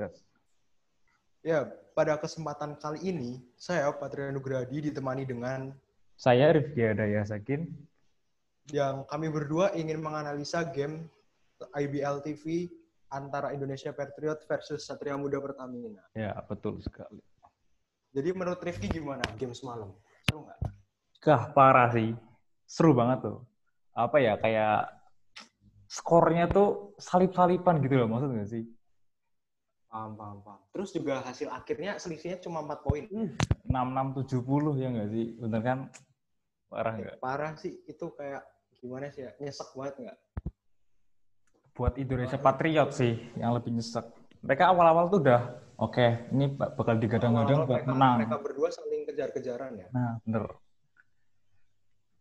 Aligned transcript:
gas. 0.00 0.24
Ya, 1.44 1.68
pada 1.96 2.16
kesempatan 2.20 2.76
kali 2.80 3.00
ini, 3.12 3.30
saya 3.56 3.88
Patria 3.92 4.32
Nugradi 4.32 4.88
ditemani 4.88 5.24
dengan 5.24 5.72
Saya 6.16 6.52
Rifki 6.52 6.84
Adaya 6.84 7.24
Sakin. 7.24 7.64
yang 8.70 9.02
kami 9.10 9.26
berdua 9.32 9.74
ingin 9.74 9.98
menganalisa 9.98 10.62
game 10.62 11.10
IBL 11.74 12.22
TV 12.22 12.70
antara 13.10 13.50
Indonesia 13.50 13.90
Patriot 13.90 14.38
versus 14.46 14.86
Satria 14.86 15.18
Muda 15.18 15.42
Pertamina. 15.42 16.06
Ya, 16.14 16.36
betul 16.46 16.78
sekali. 16.78 17.18
Jadi 18.14 18.30
menurut 18.30 18.62
Rifki 18.62 18.86
gimana 18.86 19.26
game 19.34 19.54
semalam? 19.54 19.90
Seru 20.26 20.46
nggak? 20.46 20.58
Kah, 21.18 21.42
parah 21.50 21.90
sih. 21.90 22.14
Seru 22.68 22.94
banget 22.94 23.26
tuh. 23.26 23.42
Apa 23.94 24.22
ya, 24.22 24.38
kayak 24.38 24.86
skornya 25.90 26.46
tuh 26.46 26.94
salip-salipan 27.02 27.82
gitu 27.82 27.98
loh, 27.98 28.06
maksud 28.06 28.30
nggak 28.30 28.50
sih? 28.50 28.62
Paham, 29.90 30.14
paham, 30.14 30.38
paham. 30.46 30.60
Terus 30.70 30.94
juga 30.94 31.18
hasil 31.18 31.50
akhirnya 31.50 31.98
selisihnya 31.98 32.38
cuma 32.38 32.62
4 32.62 32.78
poin. 32.86 33.04
6670 33.66 34.78
ya 34.78 34.86
nggak 34.94 35.10
sih? 35.10 35.26
Bener 35.34 35.60
kan? 35.66 35.78
Parah 36.70 36.94
nggak? 36.94 37.16
Parah 37.18 37.52
sih, 37.58 37.82
itu 37.90 38.06
kayak 38.14 38.46
gimana 38.78 39.10
sih 39.10 39.26
ya? 39.26 39.34
Nyesek 39.42 39.74
banget 39.74 39.94
nggak? 39.98 40.18
Buat 41.74 41.98
Indonesia 41.98 42.38
Patriot 42.38 42.90
sih 42.94 43.18
yang 43.34 43.50
lebih 43.50 43.74
nyesek. 43.74 44.06
Mereka 44.46 44.70
awal-awal 44.70 45.10
tuh 45.10 45.26
udah, 45.26 45.58
oke, 45.74 46.06
ini 46.30 46.54
bak- 46.54 46.78
bakal 46.78 46.94
digadang-gadang 46.94 47.66
buat 47.66 47.82
mereka, 47.82 47.90
menang. 47.90 48.16
mereka 48.22 48.38
berdua 48.38 48.68
saling 48.70 49.02
kejar-kejaran 49.10 49.74
ya. 49.74 49.88
Nah, 49.90 50.22
bener. 50.22 50.54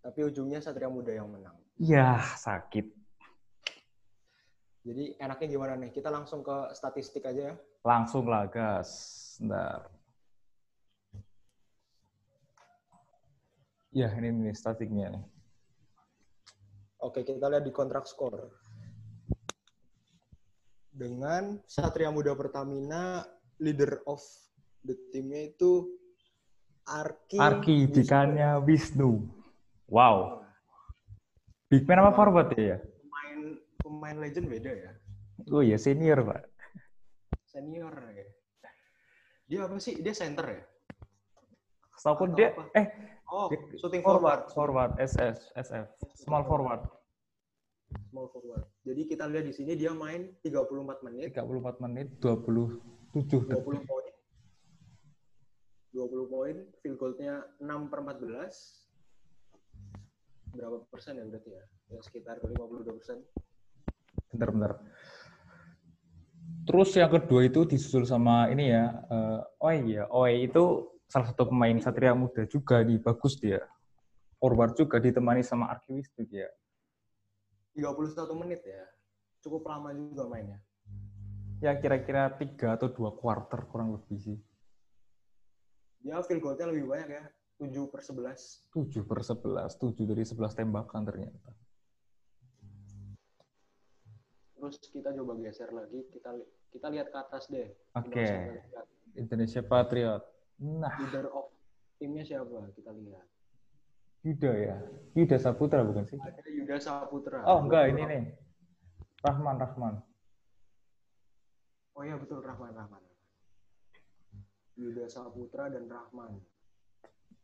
Tapi 0.02 0.20
ujungnya 0.26 0.58
Satria 0.58 0.90
Muda 0.90 1.14
yang 1.14 1.30
menang. 1.30 1.54
Iya, 1.78 2.18
sakit. 2.34 2.99
Jadi 4.80 5.20
enaknya 5.20 5.48
gimana 5.52 5.74
nih? 5.76 5.92
Kita 5.92 6.08
langsung 6.08 6.40
ke 6.40 6.72
statistik 6.72 7.28
aja 7.28 7.52
ya. 7.52 7.56
Langsung 7.84 8.28
lah, 8.28 8.48
gas. 8.48 8.90
Bentar. 9.40 9.92
Ya, 13.92 14.08
ini 14.16 14.30
nih 14.30 14.56
statiknya 14.56 15.18
nih. 15.18 15.26
Oke, 17.00 17.24
kita 17.24 17.48
lihat 17.48 17.64
di 17.64 17.74
kontrak 17.74 18.08
skor. 18.08 18.52
Dengan 20.92 21.60
Satria 21.64 22.12
Muda 22.12 22.36
Pertamina, 22.36 23.24
leader 23.60 24.04
of 24.08 24.20
the 24.84 24.96
teamnya 25.12 25.48
itu 25.52 25.96
Arki. 26.88 27.40
Arki 27.40 27.88
Wisnu. 27.88 28.64
Wisnu. 28.68 29.12
Wow. 29.88 30.44
Big 31.70 31.86
man 31.86 32.02
apa 32.02 32.12
forward 32.18 32.50
ya? 32.58 32.82
Pemain 33.90 34.22
legend 34.22 34.46
beda 34.46 34.70
ya. 34.70 34.92
Oh 35.50 35.66
iya, 35.66 35.82
senior, 35.82 36.22
Pak. 36.22 36.46
Senior 37.50 37.90
ya. 38.14 38.26
Dia 39.50 39.66
apa 39.66 39.82
sih? 39.82 39.98
Dia 39.98 40.14
center 40.14 40.46
ya? 40.46 40.62
Setahu 41.98 42.30
dia, 42.38 42.54
apa? 42.54 42.70
eh, 42.78 42.86
Oh, 43.26 43.50
dia- 43.50 43.66
shooting 43.82 44.06
forward, 44.06 44.46
forward. 44.54 44.94
forward, 44.94 45.02
SS, 45.02 45.50
SF, 45.58 45.90
small 46.22 46.46
forward. 46.46 46.86
Small 48.14 48.30
forward. 48.30 48.70
Jadi 48.86 49.02
kita 49.10 49.26
lihat 49.26 49.50
di 49.50 49.54
sini 49.58 49.74
dia 49.74 49.90
main 49.90 50.38
34 50.46 51.02
menit, 51.02 51.34
34 51.34 51.82
menit, 51.82 52.14
27 52.22 53.50
detik. 53.50 53.58
20 53.58 53.90
poin. 53.90 54.06
20 55.90 56.30
poin, 56.30 56.56
field 56.86 56.98
goal-nya 57.02 57.42
6 57.58 57.90
per 57.90 58.06
14. 58.06 58.86
Berapa 60.54 60.78
persen 60.94 61.18
ya 61.18 61.26
berarti 61.26 61.50
ya? 61.50 61.64
Ya 61.90 62.00
sekitar 62.06 62.38
52 62.38 62.94
persen. 62.94 63.26
Bentar-bentar. 64.32 64.80
Terus 66.70 66.90
yang 66.94 67.10
kedua 67.10 67.42
itu 67.50 67.66
disusul 67.66 68.06
sama 68.06 68.46
ini 68.54 68.70
ya, 68.70 68.94
eh, 69.10 69.40
oh 69.62 69.74
iya, 69.74 70.06
Oi 70.14 70.46
itu 70.46 70.94
salah 71.10 71.34
satu 71.34 71.50
pemain 71.50 71.74
Satria 71.82 72.14
Muda 72.14 72.46
juga 72.46 72.86
di 72.86 73.02
bagus 73.02 73.42
dia. 73.42 73.66
Forward 74.38 74.78
juga 74.78 75.02
ditemani 75.02 75.42
sama 75.42 75.68
Arki 75.74 75.98
Wisnu 75.98 76.24
dia. 76.30 76.48
31 77.74 78.38
menit 78.38 78.62
ya. 78.64 78.86
Cukup 79.42 79.66
lama 79.66 79.92
juga 79.98 80.30
mainnya. 80.30 80.62
Ya 81.60 81.76
kira-kira 81.76 82.32
tiga 82.40 82.80
atau 82.80 82.88
dua 82.88 83.12
quarter 83.18 83.68
kurang 83.68 83.98
lebih 83.98 84.16
sih. 84.16 84.38
Dia 86.00 86.24
field 86.24 86.40
goal-nya 86.40 86.72
lebih 86.72 86.88
banyak 86.88 87.10
ya. 87.12 87.24
7 87.60 87.92
per 87.92 88.00
11. 88.00 88.72
7 88.72 89.04
per 89.04 89.20
11, 89.20 89.76
7 89.76 90.08
dari 90.08 90.24
11 90.24 90.56
tembakan 90.56 91.04
ternyata. 91.04 91.52
Terus 94.60 94.76
kita 94.92 95.16
coba 95.16 95.40
geser 95.40 95.72
lagi, 95.72 96.04
kita 96.12 96.36
kita 96.76 96.88
lihat 96.92 97.08
ke 97.16 97.18
atas 97.18 97.48
deh. 97.48 97.72
Oke, 97.96 98.28
lihat 98.28 98.88
Indonesia 99.16 99.64
Patriot. 99.64 100.24
Nah, 100.60 100.92
Leader 101.00 101.32
of 101.32 101.56
timnya 101.96 102.28
siapa? 102.28 102.68
Kita 102.76 102.92
lihat. 102.92 103.24
Yuda 104.28 104.52
ya. 104.52 104.76
Yuda 105.16 105.40
Saputra 105.40 105.80
bukan 105.88 106.04
sih? 106.04 106.20
Ada 106.20 106.44
Yuda 106.52 106.76
Saputra. 106.84 107.40
Oh 107.48 107.64
enggak, 107.64 107.96
ini 107.96 108.04
nih. 108.04 108.24
Rahman, 109.24 109.56
Rahman. 109.56 110.04
Oh 111.96 112.04
iya 112.04 112.20
betul 112.20 112.44
Rahman 112.44 112.76
Rahman. 112.76 113.00
Yuda 114.76 115.08
Saputra 115.08 115.72
dan 115.72 115.88
Rahman. 115.88 116.40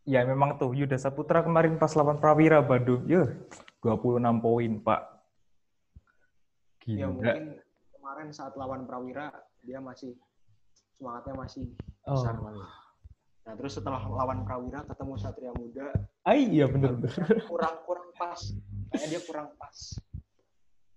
Ya 0.04 0.24
memang 0.28 0.60
tuh 0.60 0.76
Yuda 0.76 1.00
Saputra 1.00 1.44
kemarin 1.48 1.80
pas 1.80 1.96
lawan 1.96 2.20
Prawira 2.20 2.60
Bandung, 2.60 3.08
yuh 3.08 3.28
26 3.80 4.44
poin 4.44 4.72
pak. 4.84 5.15
Ya 6.86 7.06
Gila. 7.06 7.08
mungkin 7.12 7.44
kemarin 7.92 8.30
saat 8.30 8.54
lawan 8.54 8.86
Prawira 8.86 9.34
dia 9.62 9.82
masih 9.82 10.14
semangatnya 10.96 11.36
masih 11.36 11.66
Oh. 12.06 12.14
besar 12.14 12.38
banget. 12.38 12.70
Nah 13.42 13.54
terus 13.58 13.74
setelah 13.74 14.02
lawan 14.06 14.46
Prawira 14.46 14.86
ketemu 14.86 15.14
Satria 15.18 15.50
Muda 15.52 15.90
Ah 16.22 16.34
iya 16.34 16.70
bener-bener. 16.70 17.10
kurang 17.46 17.82
kurang 17.84 18.10
pas. 18.14 18.38
Kayaknya 18.94 19.08
dia 19.10 19.22
kurang 19.26 19.50
pas. 19.58 19.78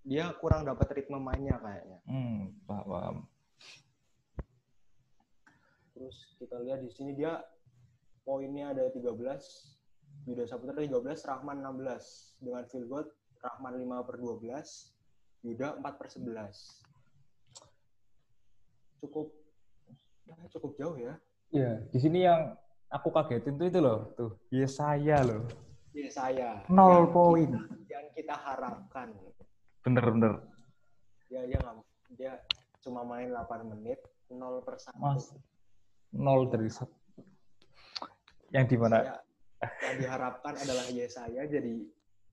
Dia 0.04 0.24
kurang 0.36 0.64
dapat 0.64 0.88
ritme 0.92 1.16
mainnya 1.16 1.56
kayaknya. 1.56 1.98
Hmm, 2.04 2.52
paham. 2.64 3.24
Terus 5.92 6.16
kita 6.36 6.60
lihat 6.62 6.80
di 6.80 6.88
sini 6.88 7.12
dia 7.12 7.40
poinnya 8.22 8.70
ada 8.70 8.88
13. 8.88 9.08
Yuda 10.24 10.44
Saputra 10.44 10.76
13, 10.76 10.92
Rahman 11.24 11.60
16. 11.60 12.36
Dengan 12.38 12.64
field 12.68 12.86
goal 12.86 13.04
Rahman 13.38 13.74
5 13.80 14.04
per 14.04 14.16
12, 14.16 14.92
Yuda 15.42 15.78
4 15.78 15.98
per 15.98 16.08
11. 16.10 16.82
Cukup 18.98 19.30
ya, 20.26 20.34
cukup 20.50 20.70
jauh 20.76 20.96
ya. 20.98 21.14
Ya, 21.48 21.80
di 21.88 21.98
sini 21.98 22.26
yang 22.26 22.58
aku 22.90 23.08
kagetin 23.08 23.56
tuh 23.56 23.66
itu 23.70 23.78
loh, 23.80 24.12
tuh. 24.18 24.36
Yesaya 24.50 25.22
loh. 25.22 25.46
Ya 25.94 26.10
saya. 26.10 26.50
Nol 26.68 27.08
Yang 27.08 27.14
poin. 27.14 27.50
kita- 27.50 27.78
Yang 27.88 28.06
kita 28.14 28.34
harapkan. 28.36 29.08
Bener-bener. 29.80 30.32
Dia 31.28 31.46
dia 31.46 31.58
nggak 31.58 31.76
dia 32.14 32.32
cuma 32.80 33.04
main 33.04 33.30
8 33.30 33.64
menit, 33.64 33.98
0 34.28 34.60
per 34.60 34.76
1. 34.76 34.92
Mas, 34.98 35.32
nol 36.10 36.50
dari 36.50 36.68
satu. 36.68 36.92
Yang 38.50 38.66
di 38.68 38.76
mana? 38.76 38.96
Saya- 38.98 39.22
yang 39.82 39.96
diharapkan 39.98 40.54
adalah 40.56 40.86
Yesaya 40.88 41.42
jadi 41.44 41.74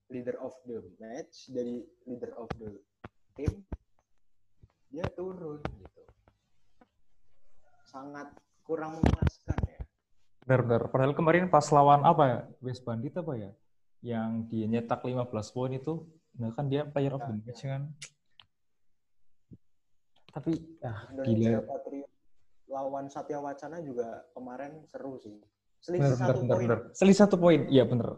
leader 0.08 0.38
of 0.38 0.54
the 0.66 0.78
match, 1.00 1.50
jadi 1.50 1.82
leader 2.06 2.32
of 2.38 2.46
the 2.56 2.70
team. 3.36 3.52
Dia 4.90 5.06
turun 5.12 5.60
gitu. 5.60 6.02
Sangat 7.92 8.32
kurang 8.64 8.98
memuaskan 8.98 9.60
ya. 9.68 9.80
Bener-bener. 10.48 10.88
Padahal 10.88 11.14
kemarin 11.14 11.52
pas 11.52 11.68
lawan 11.70 12.02
apa 12.08 12.24
ya? 12.26 12.40
West 12.64 12.88
Bandit 12.88 13.14
apa 13.20 13.36
ya? 13.36 13.52
Yang 14.00 14.30
dia 14.50 14.66
nyetak 14.72 15.04
15 15.04 15.28
poin 15.52 15.72
itu, 15.76 16.08
nah 16.38 16.54
kan 16.56 16.70
dia 16.72 16.88
player 16.88 17.14
of 17.18 17.22
the 17.26 17.34
Ya, 17.34 17.42
match 17.44 17.64
kan. 17.66 17.84
Tapi, 20.36 20.52
ah, 20.84 21.08
Indonesia 21.16 21.60
gila. 21.60 21.60
Patriot 21.64 22.12
lawan 22.66 23.06
Satya 23.08 23.40
Wacana 23.40 23.80
juga 23.80 24.26
kemarin 24.36 24.84
seru 24.90 25.16
sih. 25.16 25.40
Selisih 25.80 26.18
bener, 26.18 26.20
satu 26.20 26.40
bener, 26.44 26.56
poin. 26.56 26.66
bener. 26.66 26.80
Selisih 26.98 27.22
satu 27.24 27.36
poin, 27.40 27.62
iya 27.72 27.84
bener. 27.86 28.10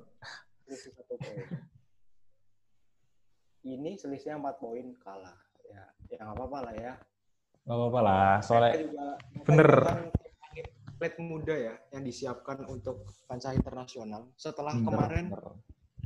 Selisih 0.65 0.91
satu 0.97 1.13
poin. 1.19 1.66
Ini 3.67 3.99
selisihnya 3.99 4.39
4 4.39 4.63
poin 4.63 4.95
kalah. 5.03 5.35
Ya, 5.67 5.83
ya 6.07 6.19
nggak 6.23 6.37
apa-apa 6.39 6.59
lah 6.71 6.75
ya. 6.79 6.93
Gak 7.67 7.75
apa-apa 7.75 7.99
lah, 7.99 8.31
soalnya 8.39 8.79
juga, 8.79 9.07
bener. 9.43 9.71
atlet 10.97 11.13
muda 11.19 11.51
ya 11.51 11.75
yang 11.91 12.03
disiapkan 12.07 12.63
untuk 12.63 13.03
kancah 13.27 13.51
internasional. 13.51 14.31
Setelah 14.39 14.71
bener, 14.71 14.87
kemarin 14.87 15.25
bener. 15.35 15.45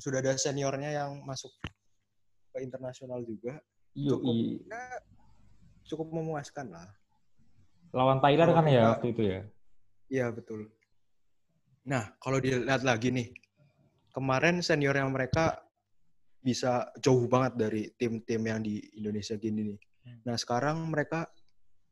sudah 0.01 0.25
ada 0.25 0.33
seniornya 0.33 0.89
yang 0.89 1.21
masuk 1.21 1.53
ke 2.49 2.65
internasional 2.65 3.21
juga. 3.21 3.61
Yoi. 3.93 4.65
Ya, 4.65 4.83
cukup 5.85 6.09
memuaskan 6.09 6.73
lah. 6.73 6.89
Lawan 7.93 8.17
Thailand 8.25 8.57
kan 8.57 8.65
ya 8.65 8.97
waktu 8.97 9.07
itu 9.13 9.21
ya. 9.21 9.39
Iya 10.09 10.25
betul. 10.33 10.65
Nah 11.85 12.09
kalau 12.17 12.41
dilihat 12.41 12.81
lagi 12.81 13.13
nih, 13.13 13.29
kemarin 14.17 14.65
senior 14.65 14.97
yang 14.97 15.13
mereka 15.13 15.61
bisa 16.41 16.89
jauh 16.97 17.29
banget 17.29 17.53
dari 17.55 17.81
tim-tim 17.93 18.41
yang 18.41 18.59
di 18.59 18.81
Indonesia 18.97 19.37
gini 19.37 19.71
nih. 19.71 19.79
Hmm. 20.09 20.19
Nah 20.25 20.35
sekarang 20.35 20.81
mereka 20.89 21.29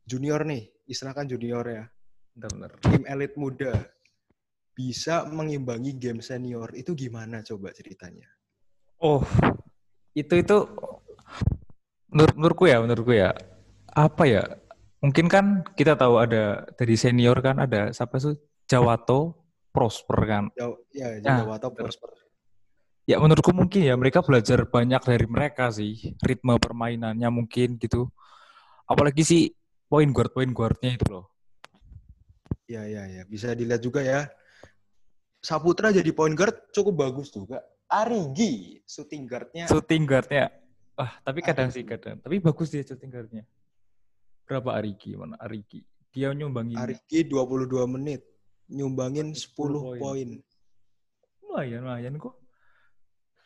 junior 0.04 0.42
nih, 0.42 0.66
istilahkan 0.90 1.30
junior 1.30 1.62
ya, 1.70 1.86
Benar-benar. 2.34 2.82
tim 2.82 3.04
elit 3.06 3.38
muda 3.38 3.78
bisa 4.74 5.28
mengimbangi 5.30 5.94
game 6.00 6.24
senior 6.24 6.74
itu 6.74 6.98
gimana 6.98 7.46
coba 7.46 7.70
ceritanya? 7.76 8.26
Oh, 9.00 9.22
itu 10.18 10.34
itu 10.40 10.58
menur 12.10 12.30
menurutku 12.36 12.66
ya, 12.66 12.82
menurutku 12.82 13.14
ya. 13.14 13.32
Apa 13.94 14.24
ya? 14.26 14.44
Mungkin 15.00 15.32
kan 15.32 15.64
kita 15.78 15.96
tahu 15.96 16.20
ada 16.20 16.68
dari 16.76 16.96
senior 17.00 17.38
kan 17.40 17.62
ada 17.62 17.94
siapa 17.94 18.20
sih? 18.20 18.36
Jawato, 18.68 19.36
Prosper 19.70 20.20
kan. 20.26 20.44
Jaw 20.58 20.74
ya, 20.92 21.22
Nah, 21.24 21.46
Jawa 21.46 21.54
atau 21.62 21.70
betul. 21.72 21.88
Prosper. 21.88 22.10
Ya 23.10 23.18
menurutku 23.18 23.50
mungkin 23.58 23.82
ya 23.90 23.98
mereka 23.98 24.22
belajar 24.22 24.70
banyak 24.70 25.02
dari 25.02 25.26
mereka 25.26 25.74
sih. 25.74 26.14
Ritme 26.22 26.62
permainannya 26.62 27.26
mungkin 27.34 27.82
gitu. 27.82 28.06
Apalagi 28.86 29.26
sih 29.26 29.50
point 29.90 30.14
guard 30.14 30.30
point 30.30 30.54
guardnya 30.54 30.94
itu 30.94 31.10
loh. 31.10 31.26
Ya, 32.70 32.86
ya, 32.86 33.10
ya. 33.10 33.26
Bisa 33.26 33.58
dilihat 33.58 33.82
juga 33.82 34.06
ya. 34.06 34.30
Saputra 35.42 35.90
jadi 35.90 36.14
point 36.14 36.38
guard 36.38 36.70
cukup 36.70 37.02
bagus 37.02 37.34
juga. 37.34 37.66
Arigi 37.90 38.78
shooting 38.86 39.26
guardnya 39.26 39.66
Shooting 39.66 40.06
guardnya. 40.06 40.54
Ah, 40.94 41.18
tapi 41.26 41.42
kadang 41.42 41.74
Arigi. 41.74 41.82
sih 41.82 41.84
kadang. 41.90 42.22
Tapi 42.22 42.38
bagus 42.38 42.70
dia 42.70 42.86
shooting 42.86 43.10
guardnya. 43.10 43.42
Berapa 44.46 44.78
Arigi? 44.78 45.18
Mana 45.18 45.34
Arigi? 45.42 45.82
Dia 46.14 46.30
nyumbangin 46.38 46.78
Arigi 46.78 47.26
22 47.26 47.74
menit 47.90 48.22
nyumbangin 48.70 49.34
10 49.34 49.50
10 49.50 49.58
poin. 49.58 49.98
poin. 49.98 50.30
lumayan 51.50 51.82
lumayan 51.82 52.14
kok. 52.22 52.39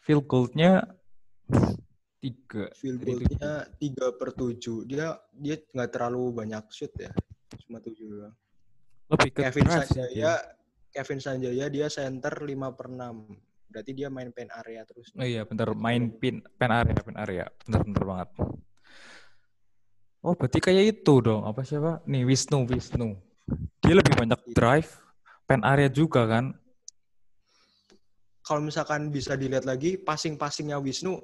Field 0.03 0.27
goal-nya 0.27 0.83
tiga. 2.19 2.67
Field 2.75 2.99
tujuh. 3.03 3.23
goal-nya 3.23 3.51
3 3.79 4.19
per 4.19 4.29
7. 4.35 4.83
Dia 4.83 5.15
dia 5.31 5.55
nggak 5.63 5.91
terlalu 5.95 6.43
banyak 6.43 6.63
shoot 6.75 6.91
ya. 6.99 7.11
Cuma 7.63 7.79
7 7.79 7.95
doang. 8.03 8.35
Lebih 9.15 9.29
ke 9.31 9.39
Kevin 9.47 9.63
dia. 9.63 9.75
Sanjaya 9.79 10.33
Kevin 10.91 11.19
Sanjaya 11.23 11.65
dia 11.71 11.87
center 11.87 12.35
5 12.35 12.75
per 12.75 12.87
6. 12.91 13.71
Berarti 13.71 13.91
dia 13.95 14.07
main 14.11 14.29
pen 14.29 14.51
area 14.53 14.85
terus. 14.85 15.09
Oh 15.15 15.25
iya, 15.25 15.47
bentar 15.47 15.71
main 15.73 16.13
pin 16.13 16.43
pen 16.59 16.69
area, 16.69 16.99
pen 16.99 17.17
area. 17.17 17.45
Bener 17.65 17.81
bener 17.81 18.03
banget. 18.05 18.29
Oh, 20.23 20.35
berarti 20.37 20.59
kayak 20.61 20.83
itu 20.99 21.13
dong. 21.19 21.43
Apa 21.43 21.65
siapa? 21.65 21.99
Nih 22.07 22.23
Wisnu, 22.23 22.63
Wisnu. 22.69 23.17
Dia 23.83 23.95
lebih 23.97 24.15
banyak 24.15 24.55
drive, 24.55 24.93
pen 25.49 25.65
area 25.67 25.89
juga 25.91 26.23
kan? 26.29 26.55
Kalau 28.43 28.59
misalkan 28.59 29.07
bisa 29.07 29.39
dilihat 29.39 29.63
lagi 29.63 29.95
passing-passingnya 29.95 30.75
Wisnu 30.77 31.15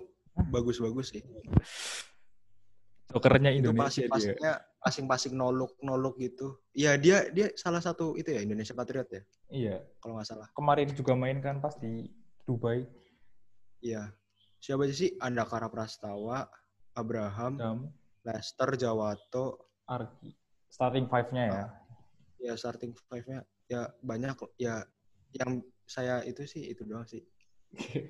bagus-bagus 0.50 1.12
sih. 1.12 1.24
Jokernya 3.10 3.50
Itu 3.52 3.60
Indonesia 3.66 4.06
dia. 4.06 4.08
passing-passingnya 4.08 4.54
passing-passing 4.80 5.34
nolok-nolok 5.36 6.16
gitu. 6.22 6.62
Iya, 6.72 6.96
dia 6.96 7.28
dia 7.34 7.52
salah 7.58 7.82
satu 7.82 8.14
itu 8.16 8.32
ya 8.32 8.40
Indonesia 8.46 8.72
Patriot 8.72 9.10
ya, 9.12 9.22
Iya. 9.50 9.76
kalau 10.00 10.16
nggak 10.16 10.30
salah. 10.30 10.48
Kemarin 10.54 10.88
juga 10.94 11.14
main 11.18 11.42
kan 11.42 11.60
pas 11.60 11.76
di 11.76 12.08
Dubai. 12.46 12.86
Iya. 13.82 14.14
Siapa 14.62 14.86
aja 14.86 14.96
sih? 14.96 15.12
Andakara 15.20 15.68
Prastawa, 15.68 16.48
Abraham, 16.96 17.54
Dam, 17.58 17.78
Lester, 18.24 18.78
Jawato, 18.78 19.74
Arki. 19.90 20.32
Starting 20.70 21.10
five-nya 21.10 21.44
ya. 21.50 21.66
ya 22.40 22.54
starting 22.56 22.94
five-nya 23.10 23.44
ya 23.68 23.90
banyak 24.00 24.32
ya 24.56 24.80
yang 25.36 25.60
saya 25.90 26.22
itu 26.22 26.46
sih 26.46 26.70
itu 26.70 26.86
doang 26.86 27.04
sih. 27.04 27.26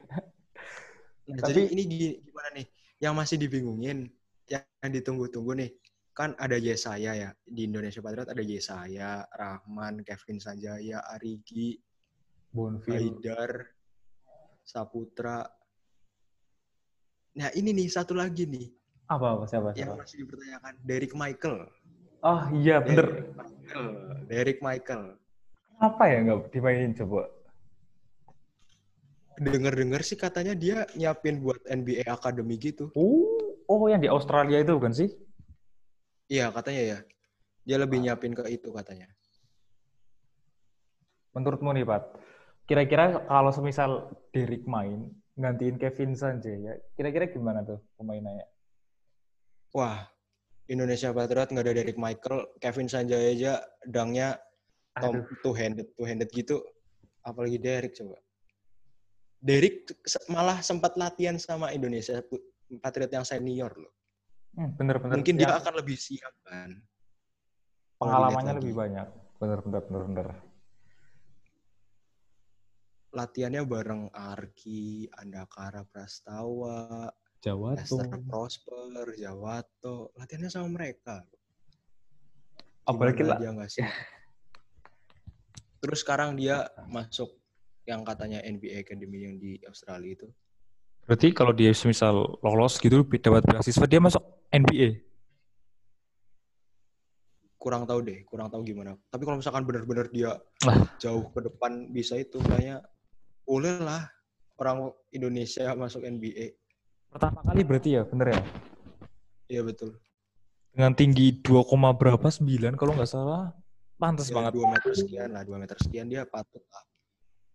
Nah, 1.30 1.46
Tapi- 1.46 1.54
jadi 1.54 1.62
ini 1.70 1.84
gi- 1.86 2.18
gimana 2.26 2.50
nih? 2.58 2.66
Yang 2.98 3.14
masih 3.14 3.38
dibingungin, 3.38 4.10
yang, 4.50 4.66
yang 4.82 4.92
ditunggu-tunggu 4.92 5.54
nih, 5.54 5.70
kan 6.10 6.34
ada 6.36 6.58
Yesaya 6.58 7.14
ya 7.14 7.30
di 7.46 7.70
Indonesia 7.70 8.02
Patriot 8.02 8.26
ada 8.26 8.42
Yesaya, 8.42 9.30
Rahman, 9.30 10.02
Kevin 10.02 10.42
Sanjaya, 10.42 11.06
Arigi, 11.06 11.78
Bonfil. 12.50 12.98
Haidar, 12.98 13.62
Saputra. 14.66 15.46
Nah 17.38 17.54
ini 17.54 17.78
nih 17.78 17.88
satu 17.88 18.18
lagi 18.18 18.50
nih 18.50 18.66
Apa, 19.06 19.38
apa 19.38 19.46
siapa, 19.46 19.70
yang 19.78 19.94
siapa? 19.94 20.02
masih 20.02 20.26
dipertanyakan, 20.26 20.74
Derek 20.82 21.14
Michael. 21.14 21.58
Oh 22.20 22.42
iya, 22.52 22.82
bener. 22.82 23.06
Derek 23.06 23.38
Michael. 23.38 23.88
Derek 24.26 24.60
Michael. 24.60 25.04
Apa 25.78 26.04
ya 26.10 26.18
nggak 26.26 26.50
dimainin 26.50 26.98
coba? 26.98 27.30
Dengar-dengar 29.40 30.04
sih 30.04 30.20
katanya 30.20 30.52
dia 30.52 30.84
nyiapin 31.00 31.40
buat 31.40 31.64
NBA 31.64 32.04
Academy 32.12 32.60
gitu. 32.60 32.92
Oh, 32.92 33.56
oh 33.72 33.88
yang 33.88 34.04
di 34.04 34.12
Australia 34.12 34.60
itu 34.60 34.76
bukan 34.76 34.92
sih? 34.92 35.10
Iya 36.28 36.52
katanya 36.52 36.82
ya. 36.84 36.98
Dia 37.64 37.78
lebih 37.80 38.04
nyiapin 38.04 38.36
ke 38.36 38.44
itu 38.52 38.70
katanya. 38.76 39.08
Menurutmu 41.32 41.72
nih, 41.72 41.86
Pat, 41.88 42.04
kira-kira 42.68 43.24
kalau 43.30 43.54
semisal 43.56 44.12
Derek 44.36 44.68
main, 44.68 45.08
gantiin 45.40 45.80
Kevin 45.80 46.18
Sanjaya, 46.18 46.76
kira-kira 47.00 47.32
gimana 47.32 47.64
tuh 47.64 47.80
pemainannya? 47.96 48.44
Wah, 49.72 50.04
Indonesia 50.70 51.14
Patriot 51.14 51.50
nggak 51.54 51.66
ada 51.66 51.74
Derek 51.74 51.98
Michael, 51.98 52.40
Kevin 52.60 52.90
Sanjaya 52.90 53.30
aja 53.32 53.54
dangnya 53.86 54.38
tom, 54.98 55.22
Aduh, 55.22 55.26
two 55.42 55.54
handed, 55.54 55.88
two 55.96 56.06
handed 56.06 56.30
gitu. 56.34 56.62
Apalagi 57.22 57.58
Derek 57.62 57.94
coba. 57.98 58.18
Derek 59.40 59.88
malah 60.28 60.60
sempat 60.60 61.00
latihan 61.00 61.40
sama 61.40 61.72
Indonesia 61.72 62.20
Patriot 62.84 63.12
yang 63.12 63.26
senior 63.26 63.72
loh. 63.72 63.94
hmm, 64.60 64.76
bener-bener. 64.76 65.16
Mungkin 65.16 65.36
dia 65.40 65.50
ya, 65.50 65.58
akan 65.64 65.74
lebih 65.80 65.96
siap 65.96 66.36
kan. 66.44 66.76
Pengalamannya 67.98 68.54
lebih 68.60 68.76
lagi. 68.76 68.82
banyak. 68.84 69.08
Bener-bener, 69.40 69.82
bener-bener. 69.88 70.28
Latihannya 73.10 73.64
bareng 73.66 74.04
Arki, 74.14 75.10
Andakara 75.18 75.82
Prastawa, 75.88 77.10
Jawa 77.40 77.80
Lester 77.80 78.06
Prosper, 78.28 79.16
Jawato. 79.16 80.12
Latihannya 80.20 80.52
sama 80.52 80.68
mereka. 80.70 81.24
Apalagi 82.84 83.24
lah. 83.24 83.40
dia 83.40 83.50
nggak 83.56 83.72
siap. 83.72 83.94
Terus 85.80 86.04
sekarang 86.04 86.36
dia 86.36 86.68
masuk 86.92 87.32
yang 87.90 88.06
katanya 88.06 88.46
NBA 88.46 88.86
Academy 88.86 89.26
yang 89.26 89.36
di 89.42 89.58
Australia 89.66 90.14
itu. 90.14 90.28
Berarti 91.10 91.34
kalau 91.34 91.50
dia 91.58 91.74
semisal 91.74 92.38
lolos 92.46 92.78
gitu 92.78 93.02
dapat 93.02 93.42
beasiswa 93.50 93.90
dia 93.90 93.98
masuk 93.98 94.22
NBA. 94.54 95.02
Kurang 97.58 97.90
tahu 97.90 98.06
deh, 98.06 98.22
kurang 98.30 98.54
tahu 98.54 98.62
gimana. 98.62 98.94
Tapi 99.10 99.26
kalau 99.26 99.42
misalkan 99.42 99.66
benar-benar 99.66 100.08
dia 100.14 100.38
Lah. 100.64 100.86
jauh 101.02 101.34
ke 101.34 101.50
depan 101.50 101.90
bisa 101.90 102.14
itu 102.16 102.38
kayaknya 102.46 102.86
boleh 103.44 103.82
lah 103.82 104.06
orang 104.62 104.94
Indonesia 105.10 105.74
masuk 105.74 106.06
NBA. 106.06 106.54
Pertama 107.10 107.42
kali 107.42 107.66
berarti 107.66 107.98
ya, 107.98 108.06
bener 108.06 108.38
ya? 108.38 108.42
Iya 109.50 109.62
betul. 109.66 109.98
Dengan 110.70 110.94
tinggi 110.94 111.42
2, 111.42 111.98
berapa 111.98 112.30
9 112.30 112.78
kalau 112.78 112.94
nggak 112.94 113.10
salah. 113.10 113.50
Pantas 114.00 114.30
Ya, 114.32 114.38
banget. 114.38 114.56
2 114.56 114.64
meter 114.70 114.92
sekian 114.96 115.30
lah, 115.34 115.42
2 115.44 115.58
meter 115.58 115.78
sekian 115.82 116.06
dia 116.08 116.24
patut 116.24 116.62
lah. 116.70 116.84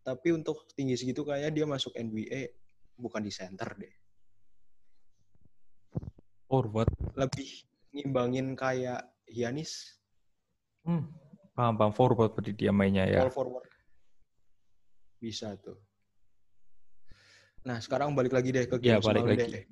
Tapi 0.04 0.28
untuk 0.36 0.68
tinggi 0.76 0.94
segitu 0.94 1.24
kayaknya 1.24 1.50
dia 1.50 1.64
masuk 1.64 1.96
NBA 1.96 2.52
bukan 2.94 3.24
di 3.24 3.32
center 3.32 3.72
deh. 3.74 3.94
Forward. 6.44 6.92
Lebih 7.16 7.48
ngimbangin 7.90 8.52
kayak 8.54 9.00
Giannis, 9.24 9.96
Hmm. 10.84 11.08
Paham, 11.56 11.80
paham. 11.80 11.92
Forward 11.96 12.36
berarti 12.36 12.52
dia 12.52 12.68
mainnya 12.68 13.08
ya. 13.08 13.24
All 13.24 13.32
forward. 13.32 13.64
Bisa 15.16 15.56
tuh. 15.56 15.80
Nah, 17.64 17.80
sekarang 17.80 18.12
balik 18.12 18.36
lagi 18.36 18.52
deh 18.52 18.68
ke 18.68 18.76
Ya, 18.84 19.00
game 19.00 19.00
balik 19.00 19.24
semalam 19.24 19.28
lagi. 19.32 19.48
deh. 19.48 19.64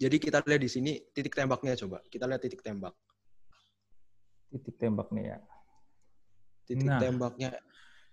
Jadi 0.00 0.16
kita 0.16 0.40
lihat 0.40 0.62
di 0.64 0.70
sini 0.72 0.92
titik 1.12 1.36
tembaknya 1.36 1.76
coba. 1.76 2.00
Kita 2.08 2.24
lihat 2.24 2.40
titik 2.40 2.64
tembak. 2.64 2.96
Titik 4.48 4.80
tembak 4.80 5.12
nih 5.12 5.36
ya. 5.36 5.38
Titik 6.64 6.88
Nah. 6.88 6.96
tembaknya. 6.96 7.50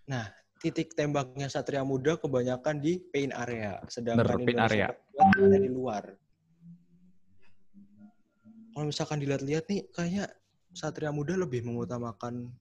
Nah, 0.03 0.27
titik 0.59 0.91
tembaknya 0.91 1.47
Satria 1.47 1.81
Muda 1.81 2.19
kebanyakan 2.19 2.83
di 2.83 2.99
paint 2.99 3.31
area, 3.31 3.79
sedangkan 3.87 4.43
Bener, 4.43 4.45
paint 4.45 4.61
area. 4.61 4.87
Ada 5.15 5.57
di 5.57 5.71
luar. 5.71 6.03
Kalau 8.69 8.85
misalkan 8.85 9.19
dilihat-lihat 9.19 9.65
nih, 9.67 9.81
kayaknya 9.89 10.27
Satria 10.71 11.09
Muda 11.09 11.39
lebih 11.39 11.63
mengutamakan 11.63 12.51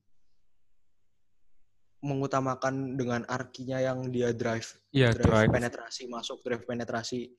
mengutamakan 1.99 2.95
dengan 2.95 3.27
arkinya 3.27 3.83
yang 3.83 4.07
dia 4.15 4.31
drive 4.31 4.79
Iya, 4.95 5.11
drive, 5.11 5.51
drive. 5.51 5.51
penetrasi 5.51 6.07
masuk, 6.07 6.39
drive 6.47 6.63
penetrasi 6.63 7.35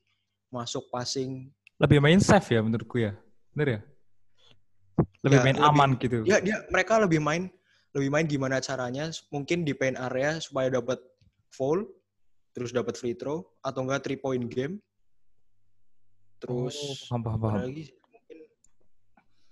masuk, 0.52 0.92
passing. 0.92 1.48
Lebih 1.80 2.04
main 2.04 2.20
safe 2.20 2.52
ya 2.52 2.60
menurutku 2.60 3.00
ya. 3.00 3.16
Bener 3.56 3.68
ya? 3.72 3.82
Lebih 5.24 5.40
Ya, 5.40 5.44
main 5.48 5.56
lebih- 5.56 5.70
aman 5.72 5.90
gitu. 5.96 6.18
Dia 6.28 6.44
dia 6.44 6.60
mereka 6.68 7.00
lebih 7.00 7.24
main 7.24 7.48
lebih 7.98 8.10
main 8.14 8.28
gimana 8.30 8.62
caranya 8.62 9.10
mungkin 9.34 9.66
di 9.66 9.74
paint 9.74 9.98
area 9.98 10.38
supaya 10.38 10.70
dapat 10.70 11.02
foul, 11.50 11.86
terus 12.54 12.70
dapat 12.70 12.94
free 12.94 13.18
throw 13.18 13.42
atau 13.66 13.82
enggak 13.86 14.06
three 14.06 14.20
point 14.22 14.46
game. 14.46 14.78
Terus 16.40 16.76
Oh, 16.78 16.96
paham, 17.12 17.22
paham, 17.26 17.40
paham. 17.42 17.58
lagi 17.68 17.86
mungkin 17.92 18.38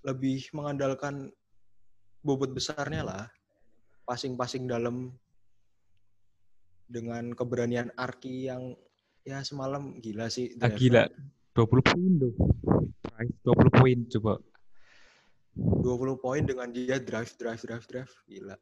lebih 0.08 0.40
mengandalkan 0.54 1.16
bobot 2.22 2.54
besarnya 2.54 3.04
lah. 3.04 3.24
Passing-passing 4.08 4.72
dalam 4.72 5.12
dengan 6.88 7.36
keberanian 7.36 7.92
Arki 8.00 8.48
yang 8.48 8.72
ya 9.28 9.44
semalam 9.44 10.00
gila 10.00 10.32
sih. 10.32 10.56
Ah, 10.64 10.72
gila. 10.72 11.12
20 11.52 11.84
poin 11.84 12.12
loh. 12.16 12.34
20 13.44 13.68
poin 13.76 13.98
coba. 14.16 14.34
20 15.58 16.22
poin 16.22 16.42
dengan 16.46 16.70
dia 16.70 17.02
drive, 17.02 17.34
drive, 17.34 17.62
drive, 17.66 17.86
drive. 17.90 18.14
Gila. 18.30 18.56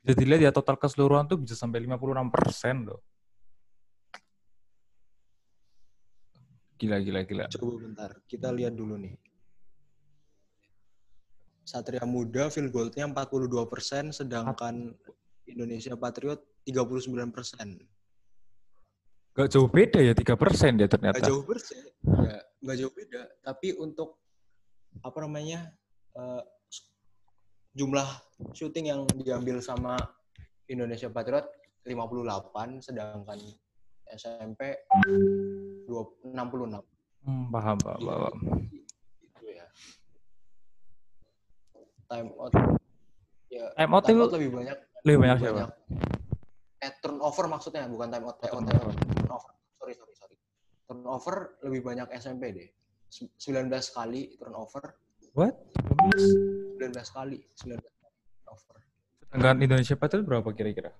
Bisa 0.00 0.14
dilihat 0.16 0.40
ya 0.48 0.52
total 0.54 0.80
keseluruhan 0.80 1.28
tuh 1.28 1.36
bisa 1.36 1.52
sampai 1.58 1.84
56 1.84 2.30
persen 2.32 2.88
loh. 2.88 3.02
Gila, 6.76 7.00
gila, 7.00 7.20
gila. 7.24 7.44
Coba 7.52 7.74
bentar, 7.80 8.10
kita 8.28 8.52
lihat 8.52 8.76
dulu 8.76 9.00
nih. 9.00 9.16
Satria 11.66 12.06
Muda 12.06 12.46
field 12.52 12.70
goal-nya 12.70 13.10
42 13.10 13.66
persen, 13.66 14.14
sedangkan 14.14 14.94
Indonesia 15.50 15.98
Patriot 15.98 16.38
39 16.62 17.34
persen. 17.34 17.80
Gak 19.34 19.50
jauh 19.50 19.68
beda 19.68 19.98
ya, 19.98 20.14
3 20.14 20.22
persen 20.38 20.78
dia 20.78 20.86
ternyata. 20.86 21.18
Gak 21.18 21.28
jauh 21.28 21.42
persen, 21.42 21.82
ya, 22.24 22.38
gak 22.44 22.76
jauh 22.78 22.92
beda. 22.94 23.20
Tapi 23.42 23.74
untuk 23.76 24.22
apa 25.02 25.18
namanya 25.24 25.72
uh, 26.16 26.42
jumlah 27.76 28.08
syuting 28.56 28.88
yang 28.88 29.04
diambil 29.20 29.60
sama 29.60 30.00
Indonesia 30.66 31.12
Patriot 31.12 31.46
58, 31.86 32.82
sedangkan 32.82 33.38
SMP 34.10 34.74
66. 35.86 36.32
Hmm, 37.26 37.44
paham, 37.50 37.76
paham, 37.78 38.00
paham. 38.00 38.36
Itu 39.22 39.46
ya. 39.50 39.66
Time 42.06 42.30
out. 42.38 42.52
Ya, 43.50 43.66
time 43.76 43.92
out, 43.94 44.04
time 44.06 44.20
out 44.22 44.32
lebih 44.34 44.50
banyak. 44.54 44.76
Lebih 45.06 45.18
banyak 45.22 45.36
siapa? 45.42 45.70
Eh, 46.82 46.92
turnover 47.02 47.44
maksudnya, 47.50 47.86
bukan 47.86 48.08
time 48.10 48.26
out. 48.26 48.36
Time 48.42 48.56
out, 48.58 48.64
time 48.66 48.82
out. 48.82 48.96
Turnover. 48.96 49.52
Sorry, 49.78 49.94
sorry, 49.94 50.14
sorry. 50.18 50.36
Turnover 50.86 51.36
lebih 51.66 51.80
banyak 51.82 52.08
SMP 52.18 52.54
deh. 52.54 52.68
19 53.24 53.72
kali 53.96 54.36
turnover. 54.36 54.84
What? 55.32 55.56
19 56.16 56.92
kali. 56.92 57.40
19 57.64 57.80
kali 57.80 58.16
turnover. 58.44 58.76
Sedangkan 59.26 59.56
Indonesia 59.64 59.96
Patriot 59.96 60.28
berapa 60.28 60.48
kira-kira? 60.52 60.92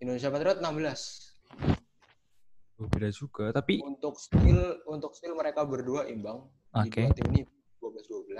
Indonesia 0.00 0.32
Patriot 0.32 0.64
16. 0.64 2.80
Oh, 2.80 2.88
beda 2.88 3.12
juga, 3.12 3.52
tapi 3.52 3.84
untuk 3.84 4.16
skill 4.16 4.80
untuk 4.88 5.12
skill 5.12 5.36
mereka 5.36 5.68
berdua 5.68 6.08
imbang. 6.08 6.48
Oke. 6.72 7.04
Okay. 7.04 7.12
Di 7.12 7.20
tim 7.20 7.28
ini 7.36 7.44
12 7.76 8.08
12. 8.08 8.32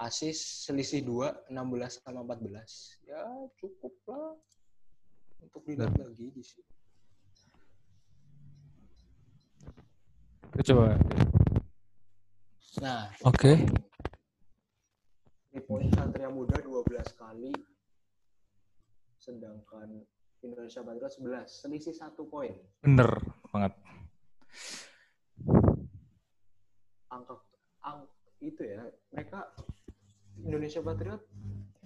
Asis 0.00 0.64
selisih 0.64 1.04
2 1.04 1.52
16 1.52 2.00
sama 2.00 2.24
14. 2.24 3.04
Ya, 3.04 3.20
cukup 3.60 3.92
lah 4.08 4.32
untuk 5.44 5.60
dilihat 5.68 5.92
nah. 5.92 6.08
lagi 6.08 6.32
di 6.32 6.40
sini. 6.40 6.64
Coba. 10.64 10.96
Nah, 12.84 13.08
oke. 13.24 13.40
Okay. 13.40 13.56
Di 15.48 15.60
poin 15.64 15.88
Satria 15.96 16.28
Muda 16.28 16.60
12 16.60 16.84
kali 17.16 17.48
sedangkan 19.16 20.04
Indonesia 20.44 20.84
Patriot 20.84 21.12
11, 21.16 21.48
selisih 21.48 21.96
satu 21.96 22.28
poin. 22.28 22.52
Bener 22.84 23.16
banget. 23.48 23.72
Angka 27.08 27.34
ang, 27.80 28.04
itu 28.44 28.60
ya, 28.60 28.84
mereka 29.08 29.50
Indonesia 30.36 30.84
Patriot 30.84 31.22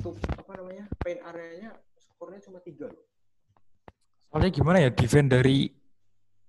tuh 0.02 0.18
apa 0.34 0.52
namanya 0.58 0.90
paint 0.98 1.22
areanya 1.22 1.70
skornya 2.02 2.42
cuma 2.42 2.58
tiga 2.66 2.90
loh. 2.90 3.06
Soalnya 4.26 4.50
gimana 4.50 4.78
ya 4.82 4.90
defense 4.90 5.30
dari 5.30 5.70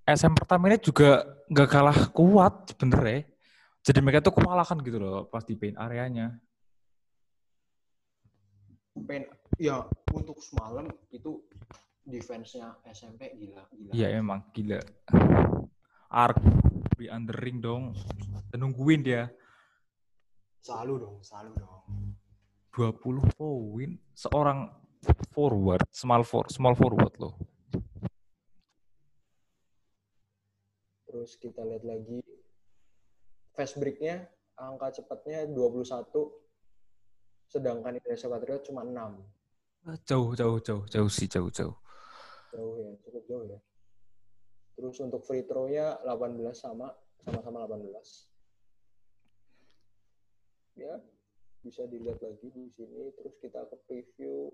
SM 0.01 0.33
pertama 0.33 0.74
ini 0.74 0.81
juga 0.81 1.24
nggak 1.45 1.69
kalah 1.69 2.00
kuat 2.10 2.74
sebenernya. 2.74 3.30
Jadi 3.81 3.97
mereka 3.97 4.21
tuh 4.21 4.38
kewalahan 4.38 4.77
gitu 4.85 5.01
loh 5.01 5.25
pas 5.25 5.41
di 5.41 5.57
paint 5.57 5.73
areanya. 5.81 6.38
Paint 8.93 9.25
ya 9.57 9.81
untuk 10.13 10.38
semalam 10.38 10.85
itu 11.09 11.41
defense-nya 12.05 12.77
SMP 12.93 13.33
gila, 13.38 13.65
gila. 13.73 13.91
Iya 13.97 14.21
emang 14.21 14.45
gila. 14.53 14.77
Ark 16.13 16.38
be 16.93 17.09
under 17.09 17.33
ring 17.41 17.57
dong. 17.57 17.97
Dan 18.53 18.69
nungguin 18.69 19.01
dia. 19.01 19.33
Selalu 20.61 20.93
dong, 21.01 21.17
selalu 21.25 21.51
dong. 21.57 21.81
20 22.77 23.33
poin 23.33 23.89
seorang 24.13 24.69
forward, 25.33 25.81
small 25.89 26.21
for, 26.21 26.45
small 26.53 26.77
forward 26.77 27.13
loh. 27.17 27.33
Terus 31.09 31.35
kita 31.41 31.65
lihat 31.65 31.83
lagi 31.83 32.21
fast 33.55 33.79
break-nya 33.79 34.27
angka 34.55 35.01
cepatnya 35.01 35.50
21 35.50 36.41
sedangkan 37.51 38.00
Indonesia 38.00 38.31
Patriot 38.31 38.63
cuma 38.63 38.88
6. 38.88 40.08
Jauh, 40.08 40.31
jauh, 40.38 40.58
jauh, 40.63 40.84
jauh 40.88 41.10
sih, 41.12 41.27
jauh, 41.27 41.51
jauh. 41.51 41.75
Jauh 42.55 42.75
ya, 42.79 42.91
cukup 43.03 43.24
jauh 43.27 43.43
ya. 43.50 43.60
Terus 44.79 44.96
untuk 45.03 45.25
free 45.27 45.43
throw-nya 45.43 46.00
18 46.08 46.55
sama, 46.55 46.96
sama-sama 47.27 47.67
18. 47.67 48.31
Ya, 50.79 50.96
bisa 51.60 51.84
dilihat 51.91 52.24
lagi 52.24 52.48
di 52.55 52.72
sini. 52.72 53.12
Terus 53.20 53.36
kita 53.43 53.67
ke 53.67 53.75
preview. 53.89 54.48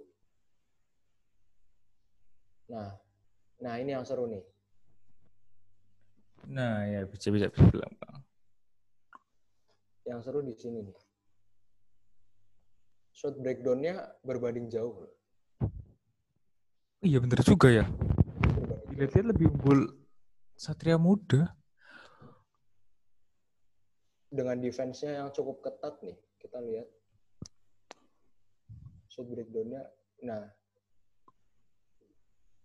Nah, 2.73 2.97
nah 3.61 3.73
ini 3.77 3.93
yang 3.93 4.03
seru 4.03 4.25
nih. 4.25 4.43
Nah, 6.49 6.87
ya 6.87 7.03
bisa 7.05 7.29
bisa 7.29 7.51
bisa 7.51 7.67
bilang, 7.69 7.93
Bang. 7.99 8.26
Yang 10.07 10.19
seru 10.23 10.39
di 10.39 10.55
sini 10.55 10.79
nih. 10.87 10.97
Shot 13.11 13.35
breakdown-nya 13.43 14.23
berbanding 14.23 14.71
jauh. 14.71 15.03
Iya 17.03 17.19
bener 17.19 17.43
juga 17.43 17.67
ya. 17.67 17.85
Dilihat-lihat 18.87 19.27
lebih 19.35 19.51
unggul 19.51 19.79
Satria 20.55 20.95
Muda. 20.95 21.51
Dengan 24.31 24.63
defense-nya 24.63 25.19
yang 25.23 25.29
cukup 25.35 25.59
ketat 25.59 25.99
nih, 25.99 26.15
kita 26.39 26.57
lihat. 26.63 26.87
Shot 29.11 29.27
breakdown-nya, 29.27 29.83
nah 30.23 30.47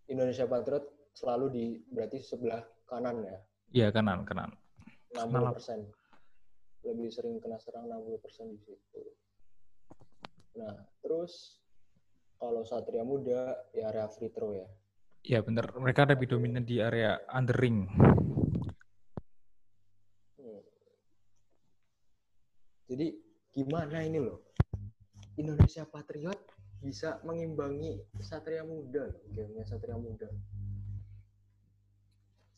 Indonesia 0.07 0.47
Patriot 0.47 0.85
selalu 1.17 1.47
di 1.51 1.65
berarti 1.91 2.23
sebelah 2.23 2.63
kanan 2.87 3.25
ya. 3.25 3.37
Iya 3.73 3.89
kanan, 3.91 4.23
kanan. 4.29 4.53
60 5.17 5.57
persen. 5.57 5.81
Lebih 6.83 7.09
sering 7.15 7.39
kena 7.39 7.59
serang 7.63 7.87
60 7.87 8.23
persen 8.23 8.47
di 8.51 8.59
situ. 8.59 9.03
Nah, 10.59 10.77
terus 11.01 11.63
kalau 12.37 12.67
Satria 12.67 13.07
Muda 13.07 13.55
ya 13.71 13.89
area 13.89 14.11
free 14.11 14.35
throw 14.35 14.53
ya. 14.53 14.67
Iya 15.23 15.39
bener, 15.47 15.71
mereka 15.79 16.03
lebih 16.03 16.35
dominan 16.35 16.67
di 16.67 16.83
area 16.83 17.23
under 17.31 17.55
ring. 17.55 17.87
Hmm. 20.35 20.63
Jadi 22.91 23.07
gimana 23.55 24.03
ini 24.03 24.19
loh? 24.19 24.43
Indonesia 25.39 25.87
Patriot 25.87 26.43
bisa 26.83 27.23
mengimbangi 27.23 28.03
Satria 28.19 28.67
Muda 28.67 29.07
loh, 29.07 29.23
gamenya 29.31 29.63
Satria 29.63 29.95
Muda. 29.95 30.27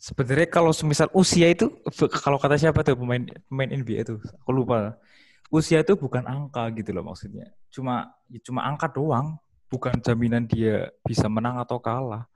Sebenarnya 0.04 0.48
kalau 0.52 0.68
semisal 0.68 1.08
usia 1.16 1.48
itu, 1.48 1.72
kalau 2.20 2.36
kata 2.36 2.60
siapa 2.60 2.84
tuh 2.84 2.92
pemain 2.92 3.24
pemain 3.48 3.70
NBA 3.72 4.04
itu, 4.04 4.20
aku 4.20 4.50
lupa. 4.52 5.00
Usia 5.48 5.80
itu 5.80 5.96
bukan 5.96 6.28
angka 6.28 6.68
gitu 6.76 6.92
loh 6.92 7.08
maksudnya. 7.08 7.48
Cuma 7.72 8.12
ya 8.28 8.36
cuma 8.44 8.68
angka 8.68 8.92
doang 8.92 9.40
bukan 9.72 9.96
jaminan 10.04 10.44
dia 10.44 10.92
bisa 11.08 11.24
menang 11.32 11.56
atau 11.56 11.80
kalah. 11.80 12.28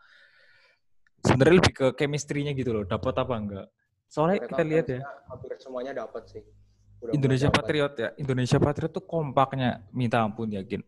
Sebenarnya 1.20 1.60
lebih 1.60 1.74
ke 1.76 1.86
chemistry-nya 1.92 2.56
gitu 2.56 2.72
loh, 2.72 2.84
dapat 2.88 3.12
apa 3.20 3.34
enggak. 3.36 3.66
Soalnya 4.08 4.40
Mereka 4.40 4.48
kita 4.48 4.62
lihat 4.64 4.86
ya. 4.88 5.00
Hampir 5.28 5.50
semuanya 5.60 5.92
dapat 5.92 6.22
sih. 6.24 6.42
Udah 7.04 7.12
Indonesia 7.12 7.48
Patriot 7.52 7.94
ya. 8.00 8.08
Indonesia 8.16 8.56
Patriot 8.56 8.92
tuh 8.96 9.04
kompaknya 9.04 9.84
minta 9.92 10.24
ampun 10.24 10.48
yakin. 10.56 10.80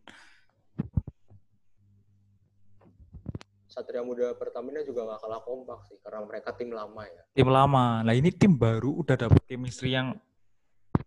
Satria 3.71 4.03
Muda 4.03 4.35
Pertamina 4.35 4.83
juga 4.83 5.07
gak 5.07 5.23
kalah 5.23 5.41
kompak 5.47 5.79
sih 5.87 5.95
karena 6.03 6.27
mereka 6.27 6.51
tim 6.51 6.75
lama 6.75 7.07
ya. 7.07 7.23
Tim 7.31 7.47
lama. 7.47 8.03
Nah 8.03 8.11
ini 8.11 8.27
tim 8.35 8.51
baru 8.51 8.99
udah 8.99 9.15
dapet 9.15 9.39
chemistry 9.47 9.95
yang 9.95 10.19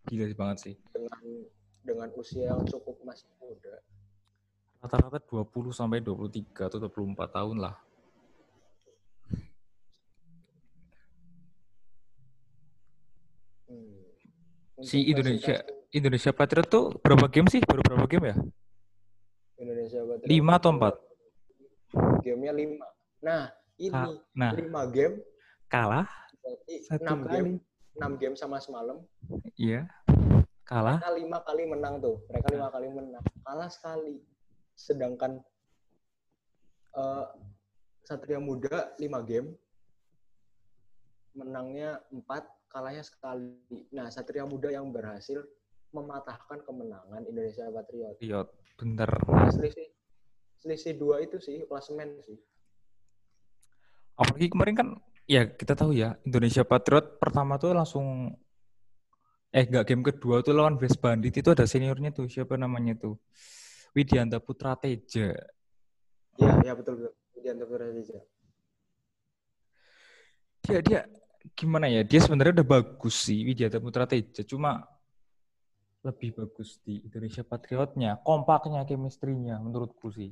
gila 0.08 0.32
banget 0.32 0.72
sih. 0.72 0.74
Dengan 0.88 1.20
dengan 1.84 2.08
usia 2.16 2.48
yang 2.48 2.64
cukup 2.64 2.96
masih 3.04 3.28
muda 3.36 3.84
rata-rata 4.84 5.16
20 5.16 5.72
sampai 5.72 6.04
23 6.04 6.68
atau 6.68 6.76
24 6.76 7.16
tahun 7.32 7.56
lah. 7.56 7.74
Hmm. 13.64 14.84
Si 14.84 15.08
Indonesia 15.08 15.64
Indonesia 15.88 16.36
Patriot 16.36 16.68
tuh 16.68 16.84
berapa 17.00 17.32
game 17.32 17.48
sih? 17.48 17.64
Baru 17.64 17.80
berapa 17.80 18.04
game 18.04 18.28
ya? 18.28 18.36
Indonesia 19.56 20.04
Patriot. 20.04 20.28
Lima 20.28 20.60
atau 20.60 20.70
empat? 20.76 20.94
Gamenya 22.22 22.52
lima. 22.52 22.86
Nah, 23.24 23.48
ini 23.78 24.12
Nah, 24.34 24.50
lima 24.54 24.82
game, 24.90 25.20
kalah 25.66 26.06
enam 27.00 27.24
kali. 27.24 27.32
game, 27.32 27.50
enam 27.96 28.12
game 28.20 28.36
sama 28.36 28.60
semalam. 28.60 29.00
Iya. 29.56 29.86
Kalah. 30.64 30.96
Mereka 30.96 31.12
lima 31.20 31.38
kali 31.44 31.62
menang 31.68 31.94
tuh. 32.00 32.16
Mereka 32.32 32.48
lima 32.52 32.68
kali 32.72 32.88
menang. 32.88 33.24
Kalah 33.44 33.68
sekali. 33.68 34.16
Sedangkan 34.74 35.38
eh, 36.96 37.24
Satria 38.04 38.40
Muda 38.40 38.92
lima 39.00 39.20
game, 39.24 39.52
menangnya 41.34 42.00
empat, 42.12 42.44
kalahnya 42.68 43.04
sekali. 43.04 43.56
Nah, 43.92 44.08
Satria 44.12 44.44
Muda 44.44 44.68
yang 44.70 44.92
berhasil 44.92 45.40
mematahkan 45.94 46.66
kemenangan 46.66 47.22
Indonesia 47.22 47.70
Patriot. 47.70 48.18
Patriot. 48.18 48.48
Bener. 48.74 49.10
Nah, 49.30 49.50
selisih 49.54 49.93
selisih 50.64 50.96
dua 50.96 51.20
itu 51.20 51.36
sih 51.36 51.60
klasemen 51.68 52.16
sih. 52.24 52.40
Apalagi 54.16 54.48
kemarin 54.48 54.74
kan, 54.74 54.88
ya 55.28 55.44
kita 55.44 55.76
tahu 55.76 55.92
ya, 55.92 56.16
Indonesia 56.24 56.64
Patriot 56.64 57.20
pertama 57.20 57.60
tuh 57.60 57.76
langsung, 57.76 58.32
eh 59.52 59.68
nggak 59.68 59.84
game 59.84 60.00
kedua 60.08 60.40
tuh 60.40 60.56
lawan 60.56 60.80
West 60.80 61.04
Bandit 61.04 61.36
itu 61.36 61.52
ada 61.52 61.68
seniornya 61.68 62.16
tuh, 62.16 62.24
siapa 62.32 62.56
namanya 62.56 62.96
tuh? 62.96 63.20
Widianta 63.92 64.40
Putra 64.40 64.72
Teja. 64.80 65.36
Iya, 66.40 66.52
ya 66.64 66.72
betul 66.72 66.96
betul. 66.98 67.12
Widianto 67.36 67.64
Puradija. 67.68 68.18
Dia, 70.64 70.78
dia 70.80 71.00
gimana 71.52 71.92
ya, 71.92 72.00
dia 72.00 72.24
sebenarnya 72.24 72.64
udah 72.64 72.68
bagus 72.80 73.28
sih 73.28 73.44
Widianta 73.44 73.82
Putra 73.84 74.08
Teja, 74.08 74.40
cuma 74.48 74.80
lebih 76.04 76.36
bagus 76.38 76.78
di 76.84 77.02
Indonesia 77.02 77.42
Patriotnya, 77.42 78.22
kompaknya, 78.22 78.86
chemistry-nya 78.86 79.58
menurutku 79.58 80.12
sih. 80.14 80.30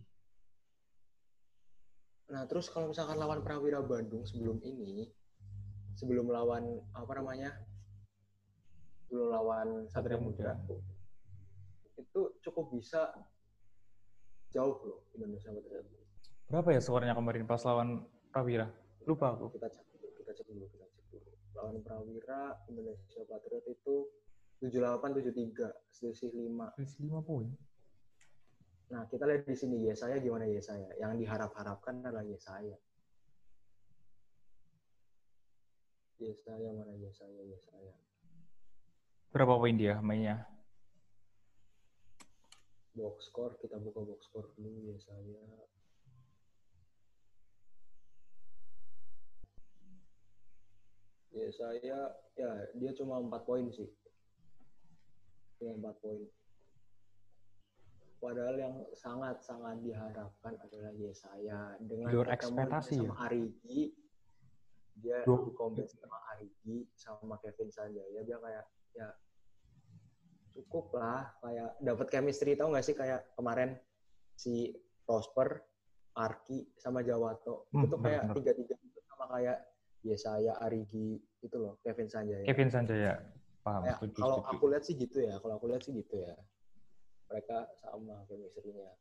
Nah, 2.33 2.49
terus 2.49 2.73
kalau 2.73 2.89
misalkan 2.89 3.21
lawan 3.21 3.45
Prawira 3.45 3.85
Bandung 3.85 4.25
sebelum 4.25 4.57
ini, 4.65 5.05
sebelum 5.93 6.33
lawan 6.33 6.81
apa 6.97 7.13
namanya? 7.21 7.53
Sebelum 9.05 9.29
lawan 9.29 9.69
Satria 9.93 10.17
Muda, 10.17 10.57
itu 12.01 12.21
cukup 12.41 12.73
bisa 12.73 13.13
jauh 14.49 14.81
loh 14.81 15.05
Indonesia 15.13 15.53
Patriot. 15.53 15.85
Berapa 16.49 16.69
ya 16.73 16.81
skornya 16.81 17.13
kemarin 17.13 17.45
pas 17.45 17.61
lawan 17.69 18.01
Prawira? 18.33 18.73
Lupa 19.05 19.37
aku. 19.37 19.53
Kita 19.53 19.69
cek 19.69 19.85
dulu, 19.93 20.09
kita 20.17 20.33
cek 20.33 20.47
dulu, 20.49 20.65
kita 20.73 20.87
cek 20.89 21.05
dulu. 21.13 21.31
Lawan 21.53 21.77
Prawira 21.85 22.57
Indonesia 22.73 23.21
Patriot 23.29 23.65
itu 23.69 24.09
78-73, 24.65 25.69
selisih 25.93 26.33
5. 26.33 26.81
Selisih 26.81 27.13
5 27.13 27.29
poin. 27.29 27.53
Nah, 28.93 29.09
kita 29.09 29.25
lihat 29.25 29.49
di 29.49 29.57
sini 29.57 29.89
Yesaya 29.89 30.21
gimana 30.21 30.45
Yesaya. 30.45 30.93
Yang 31.01 31.25
diharap-harapkan 31.25 32.05
adalah 32.05 32.21
Yesaya. 32.29 32.77
Yesaya 36.21 36.69
mana 36.77 36.93
Yesaya, 37.01 37.41
Yesaya. 37.41 37.97
Berapa 39.33 39.57
poin 39.57 39.81
dia 39.81 39.97
mainnya? 40.05 40.45
Box 42.93 43.33
score, 43.33 43.57
kita 43.65 43.81
buka 43.81 44.05
box 44.05 44.29
score 44.29 44.53
dulu 44.61 44.93
Yesaya. 44.93 45.41
Yesaya, 51.33 52.13
ya 52.37 52.51
dia 52.77 52.93
cuma 52.93 53.17
4 53.25 53.49
poin 53.49 53.73
sih. 53.73 53.89
Cuma 55.57 55.81
4 55.81 55.97
poin. 56.05 56.21
Padahal 58.23 58.55
yang 58.55 58.75
sangat-sangat 58.95 59.83
diharapkan 59.83 60.55
adalah 60.63 60.95
Yesaya. 60.95 61.75
Dengan 61.83 62.07
pertemuan 62.23 62.71
ekspektasi 62.71 62.95
sama 63.03 63.15
Arigi 63.27 63.91
dia 64.95 65.27
Dua- 65.27 65.43
di 65.43 65.51
combat 65.59 65.91
sama 65.91 66.19
Arigi 66.31 66.87
sama 66.95 67.35
Kevin 67.43 67.75
Sanjaya. 67.75 68.23
Dia 68.23 68.39
kayak 68.39 68.65
ya 68.95 69.09
cukup 70.55 70.95
lah. 70.95 71.35
Kayak 71.43 71.71
dapat 71.83 72.07
chemistry 72.15 72.55
tau 72.55 72.71
gak 72.71 72.87
sih? 72.87 72.95
Kayak 72.95 73.27
kemarin 73.35 73.75
si 74.39 74.71
Prosper 75.03 75.59
Arki 76.15 76.71
sama 76.79 77.03
Jawato. 77.03 77.67
Hmm, 77.75 77.91
itu 77.91 77.97
kayak 77.99 78.31
tiga-tiga 78.39 78.79
itu 78.79 79.01
sama 79.03 79.27
kayak 79.35 79.67
Yesaya 80.07 80.63
Arigi 80.63 81.19
itu 81.43 81.57
loh 81.59 81.83
Kevin 81.83 82.07
Sanjaya. 82.07 82.47
Kevin 82.47 82.71
Sanjaya. 82.71 83.19
Paham, 83.67 83.83
setuju, 83.99 84.19
kalau 84.23 84.39
aku 84.47 84.65
lihat 84.71 84.87
sih 84.87 84.95
gitu 84.95 85.19
ya. 85.23 85.43
Kalau 85.43 85.59
aku 85.59 85.67
lihat 85.71 85.83
sih 85.83 85.95
gitu 85.95 86.23
ya 86.23 86.39
mereka 87.33 87.65
sama 87.81 88.21
chemistry-nya 88.29 88.93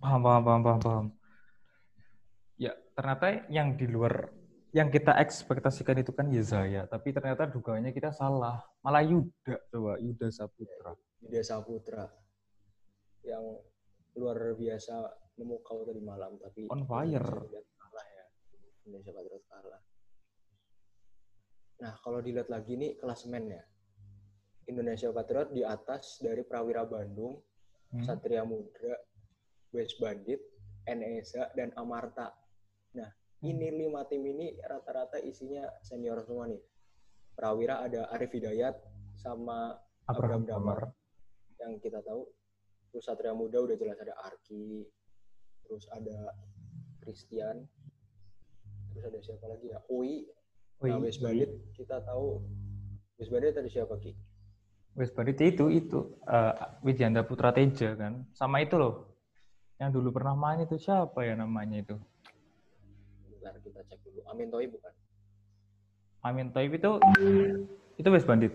Paham, 0.00 0.24
paham, 0.24 0.42
paham, 0.42 0.62
paham, 0.64 0.80
paham. 0.80 1.06
Ya, 2.56 2.72
ternyata 2.96 3.44
yang 3.52 3.76
di 3.76 3.84
luar 3.84 4.32
yang 4.72 4.88
kita 4.88 5.12
ekspektasikan 5.20 6.00
itu 6.00 6.08
kan 6.16 6.24
Yesaya, 6.32 6.88
tapi 6.88 7.12
ternyata 7.12 7.44
dugaannya 7.44 7.92
kita 7.92 8.08
salah. 8.08 8.64
Malah 8.80 9.04
Yuda, 9.04 9.60
coba 9.68 10.00
Yuda 10.00 10.32
Saputra. 10.32 10.96
Yuda 11.20 11.40
Saputra 11.44 12.08
yang 13.24 13.44
luar 14.16 14.56
biasa 14.56 14.96
memukau 15.40 15.84
tadi 15.84 16.00
malam 16.00 16.36
tapi 16.40 16.68
On 16.68 16.84
fire. 16.84 17.28
Kalah 17.76 18.06
ya 18.08 18.24
Indonesia 18.88 19.12
Patriot 19.12 19.44
kalah 19.48 19.82
nah 21.80 21.96
kalau 22.04 22.20
dilihat 22.20 22.52
lagi 22.52 22.76
nih 22.76 23.00
klasemennya 23.00 23.64
Indonesia 24.70 25.10
Patriot 25.10 25.50
di 25.50 25.66
atas 25.66 26.22
dari 26.22 26.46
Prawira 26.46 26.86
Bandung 26.86 27.36
Hmm? 27.90 28.06
Satria 28.06 28.46
Muda 28.46 28.94
West 29.74 29.98
Bandit 29.98 30.38
NESA 30.86 31.54
dan 31.54 31.74
Amarta. 31.74 32.30
Nah 32.94 33.10
ini 33.46 33.70
lima 33.70 34.06
tim 34.06 34.22
ini 34.26 34.58
rata-rata 34.62 35.18
isinya 35.22 35.66
senior 35.82 36.22
semua 36.22 36.50
nih. 36.50 36.62
Prawira 37.34 37.82
ada 37.82 38.10
Arif 38.14 38.30
Hidayat 38.34 38.74
sama 39.18 39.74
Abraham 40.06 40.42
Abraham 40.42 40.44
Damar. 40.46 40.80
Yang 41.58 41.72
kita 41.90 42.00
tahu 42.02 42.26
terus 42.90 43.06
Satria 43.06 43.34
Muda 43.34 43.58
udah 43.62 43.76
jelas 43.78 43.98
ada 44.02 44.14
Arki 44.26 44.86
terus 45.66 45.86
ada 45.94 46.34
Christian 47.02 47.66
terus 48.90 49.04
ada 49.06 49.18
siapa 49.22 49.46
lagi 49.50 49.70
ya? 49.70 49.78
Ui. 49.90 50.26
Oh, 50.80 50.86
nah. 50.86 50.98
West 51.02 51.18
Bandit 51.18 51.50
kita 51.74 52.02
tahu. 52.06 52.38
West 53.18 53.30
Bandit 53.34 53.54
tadi 53.54 53.70
siapa 53.70 53.98
Ki 53.98 54.14
West 54.98 55.14
Bandit 55.14 55.38
itu 55.40 55.70
itu 55.70 55.98
eh, 56.26 56.52
Widianta 56.82 57.22
Putra 57.22 57.54
Teja 57.54 57.94
kan, 57.94 58.26
sama 58.34 58.60
itu 58.60 58.74
loh, 58.76 59.06
yang 59.78 59.90
dulu 59.94 60.10
pernah 60.12 60.34
main 60.34 60.66
itu 60.66 60.76
siapa 60.76 61.22
ya 61.24 61.34
namanya 61.38 61.78
itu? 61.80 61.96
bentar 63.40 63.56
kita 63.64 63.80
cek 63.88 63.98
dulu 64.04 64.20
Amin 64.28 64.52
Toi 64.52 64.68
bukan 64.68 64.92
Amin 66.20 66.52
Taib 66.52 66.76
itu 66.76 66.90
itu 67.96 68.08
West 68.12 68.28
Bandit. 68.28 68.52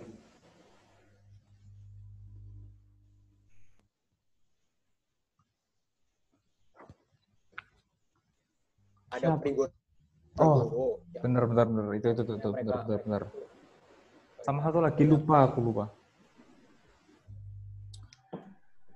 ada 9.10 9.40
Siapa? 9.40 9.48
Oh, 10.36 11.00
ya. 11.16 11.24
Bener 11.24 11.48
bener 11.48 11.66
bener 11.72 11.86
itu 11.96 12.08
itu 12.12 12.22
Mereka- 12.28 12.52
bener 12.60 12.76
bener 12.86 13.00
bener. 13.08 13.24
Sama 14.44 14.60
satu 14.62 14.84
lagi 14.84 15.08
lupa 15.08 15.48
aku 15.48 15.64
lupa. 15.64 15.86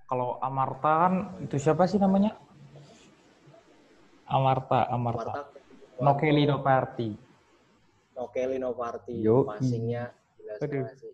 Kalau 0.09 0.41
Amarta 0.41 0.91
kan 1.05 1.13
itu 1.45 1.61
siapa 1.61 1.85
sih 1.85 2.01
namanya? 2.01 2.33
Amarta, 4.25 4.89
Amarta. 4.89 5.29
Marta 5.29 5.43
Nokeli 6.01 6.49
Noparti. 6.49 7.09
Nokeli 8.17 8.57
Novarti 8.57 9.15
Yo, 9.21 9.45
passingnya 9.47 10.11
banget 10.59 10.97
sih 10.97 11.13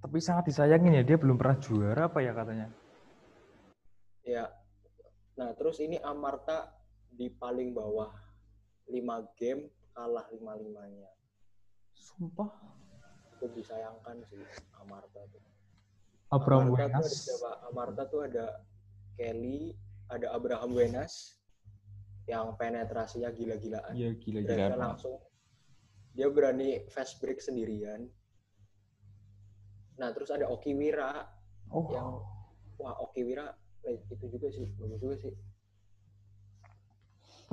Tapi 0.00 0.16
sangat 0.16 0.48
disayangin 0.48 0.96
ya 0.96 1.04
dia 1.04 1.20
belum 1.20 1.36
pernah 1.36 1.60
juara 1.60 2.08
apa 2.08 2.24
ya 2.24 2.32
katanya. 2.32 2.72
ya 4.22 4.46
nah 5.34 5.50
terus 5.56 5.76
ini 5.80 5.96
Amarta 6.00 6.72
di 7.10 7.28
paling 7.28 7.72
bawah 7.74 8.08
5 8.88 8.96
game 9.36 9.68
kalah 9.92 10.24
lima 10.30 10.56
limanya 10.56 11.10
Sumpah. 11.92 12.48
itu 13.36 13.48
disayangkan 13.56 14.20
sih 14.28 14.40
Amarta 14.78 15.20
tuh 15.28 15.40
Abraham 16.30 16.70
Amarta 16.70 16.86
tuh 16.86 16.94
ada 16.94 17.02
Wenas. 17.02 17.12
Amarta 17.66 18.02
tuh 18.06 18.20
ada 18.22 18.46
Kelly, 19.18 19.74
ada 20.06 20.26
Abraham 20.30 20.70
Wenas 20.78 21.34
yang 22.30 22.54
penetrasinya 22.54 23.34
gila-gilaan. 23.34 23.92
Iya 23.98 24.14
gila 24.14 24.40
Drive-nya 24.46 24.78
gila. 24.78 24.86
langsung 24.94 25.18
dia 26.14 26.26
berani 26.30 26.86
fast 26.90 27.18
break 27.18 27.42
sendirian. 27.42 28.06
Nah, 29.98 30.10
terus 30.14 30.30
ada 30.32 30.46
Oki 30.48 30.72
Wira 30.74 31.26
Oh, 31.70 31.86
yang 31.94 32.18
wah 32.82 32.94
Oki 32.98 33.22
Wira 33.22 33.54
eh, 33.86 33.98
itu 34.10 34.26
juga 34.26 34.50
sih, 34.50 34.66
bagus 34.78 34.98
juga 34.98 35.16
sih. 35.22 35.34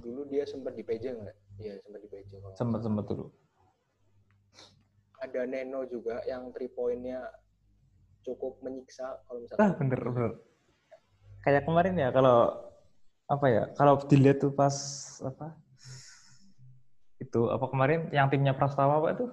Dulu 0.02 0.26
dia 0.30 0.46
sempat 0.46 0.74
di 0.78 0.82
PJ 0.86 1.18
nggak? 1.18 1.38
Iya, 1.62 1.74
sempat 1.82 2.00
di 2.02 2.10
PJ 2.10 2.30
sempat 2.58 2.82
sempat 2.86 3.06
dulu. 3.10 3.30
ada 5.18 5.50
Neno 5.50 5.82
juga 5.90 6.22
yang 6.30 6.54
three 6.54 6.70
point-nya 6.70 7.26
cukup 8.28 8.60
menyiksa 8.60 9.24
kalau 9.24 9.40
Ah, 9.40 9.72
misalkan 9.72 9.72
bener, 9.80 10.00
bener. 10.04 10.32
Kayak 11.42 11.64
kemarin 11.64 11.96
ya, 11.96 12.12
kalau 12.12 12.52
apa 13.26 13.46
ya, 13.48 13.64
kalau 13.74 13.96
dilihat 14.04 14.38
tuh 14.38 14.52
pas 14.52 14.76
apa 15.24 15.56
itu 17.18 17.50
apa 17.50 17.66
kemarin 17.66 18.12
yang 18.12 18.28
timnya 18.28 18.54
Prastawa 18.54 19.00
apa 19.00 19.16
itu? 19.16 19.26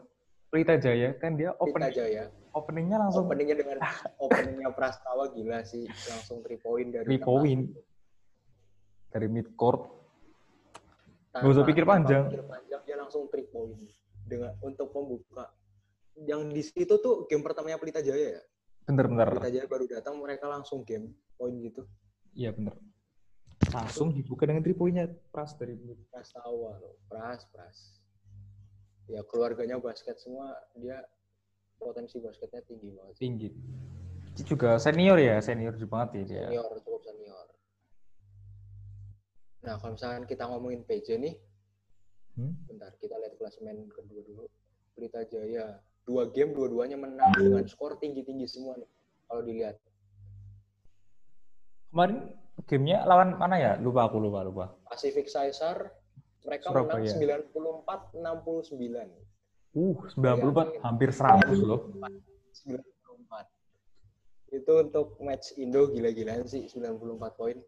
Pelita 0.48 0.78
Jaya 0.78 1.10
kan 1.18 1.34
dia 1.34 1.50
Pelita 1.52 1.90
open 1.90 1.92
Jaya. 1.92 2.24
openingnya 2.54 2.96
langsung 2.96 3.26
openingnya 3.26 3.56
dengan 3.58 3.76
openingnya 4.16 4.70
Prastawa 4.70 5.26
gila 5.28 5.66
sih 5.66 5.82
langsung 6.06 6.38
three 6.40 6.56
point 6.56 6.88
dari 6.88 7.04
three 7.04 7.18
point. 7.20 7.74
Dari 9.10 9.26
mid 9.26 9.50
court. 9.54 9.82
Tanpa- 11.30 11.42
Nggak 11.42 11.50
usah 11.52 11.64
pikir 11.66 11.84
panjang. 11.84 12.24
pikir 12.30 12.46
panjang 12.46 12.80
dia 12.82 12.96
langsung 12.96 13.26
three 13.26 13.46
point. 13.46 13.74
Dengan 14.24 14.54
untuk 14.62 14.88
pembuka. 14.88 15.50
Yang 16.14 16.40
di 16.48 16.62
situ 16.62 16.94
tuh 16.96 17.26
game 17.26 17.42
pertamanya 17.42 17.76
Pelita 17.76 17.98
Jaya 17.98 18.38
ya 18.38 18.42
Bener-bener. 18.84 19.28
Pelita 19.32 19.50
Jaya 19.50 19.66
baru 19.66 19.84
datang 19.88 20.14
mereka 20.20 20.44
langsung 20.48 20.84
game 20.84 21.12
point 21.40 21.56
gitu 21.60 21.84
Iya 22.34 22.50
bener. 22.52 22.74
Langsung 23.70 24.10
dibuka 24.12 24.44
dengan 24.44 24.60
three 24.60 24.76
point-nya 24.76 25.08
Pras 25.32 25.54
dari 25.56 25.78
mid. 25.78 25.96
Prastawa 26.10 26.76
loh 26.78 26.98
pras 27.08 27.46
pras 27.48 27.98
ya 29.04 29.20
keluarganya 29.28 29.76
basket 29.76 30.16
semua 30.16 30.52
dia 30.80 30.96
potensi 31.76 32.16
basketnya 32.24 32.64
tinggi 32.64 32.88
banget 32.96 33.14
tinggi. 33.20 33.48
Juga 34.42 34.80
senior 34.82 35.20
ya, 35.20 35.38
senior 35.38 35.76
banget 35.86 36.08
ya 36.10 36.22
dia. 36.24 36.44
senior 36.50 36.72
cukup 36.82 37.02
senior 37.04 37.46
nah 39.64 39.80
kalau 39.80 39.96
misalkan 39.96 40.24
kita 40.28 40.44
ngomongin 40.44 40.84
PJ 40.84 41.08
nih 41.20 41.36
Hmm? 42.34 42.50
bentar 42.66 42.90
kita 42.98 43.14
lihat 43.14 43.38
klasemen 43.38 43.86
kedua 43.94 44.18
dulu 44.26 44.44
Pelita 44.98 45.22
Jaya 45.30 45.78
dua 46.04 46.28
game 46.28 46.52
dua-duanya 46.52 47.00
menang 47.00 47.32
dengan 47.36 47.64
skor 47.64 47.96
tinggi-tinggi 47.96 48.44
semua 48.44 48.76
nih 48.76 48.88
kalau 49.28 49.42
dilihat 49.42 49.76
Kemarin 51.94 52.26
gamenya 52.66 53.06
lawan 53.06 53.38
mana 53.38 53.54
ya? 53.54 53.72
Lupa 53.78 54.10
aku 54.10 54.18
lupa 54.18 54.42
lupa. 54.42 54.64
Pacific 54.90 55.30
Caesar 55.30 55.94
mereka 56.42 56.74
Surabaya. 56.74 57.06
menang 57.06 57.46
94 57.54 58.18
69 58.18 59.22
Uh, 59.74 59.94
94 60.10 60.82
hampir 60.86 61.10
100 61.14 61.54
loh. 61.62 61.94
94 62.66 64.54
itu 64.54 64.72
untuk 64.86 65.18
match 65.18 65.54
Indo 65.58 65.90
gila-gilaan 65.90 66.46
sih 66.46 66.66
94 66.70 67.38
poin 67.38 67.58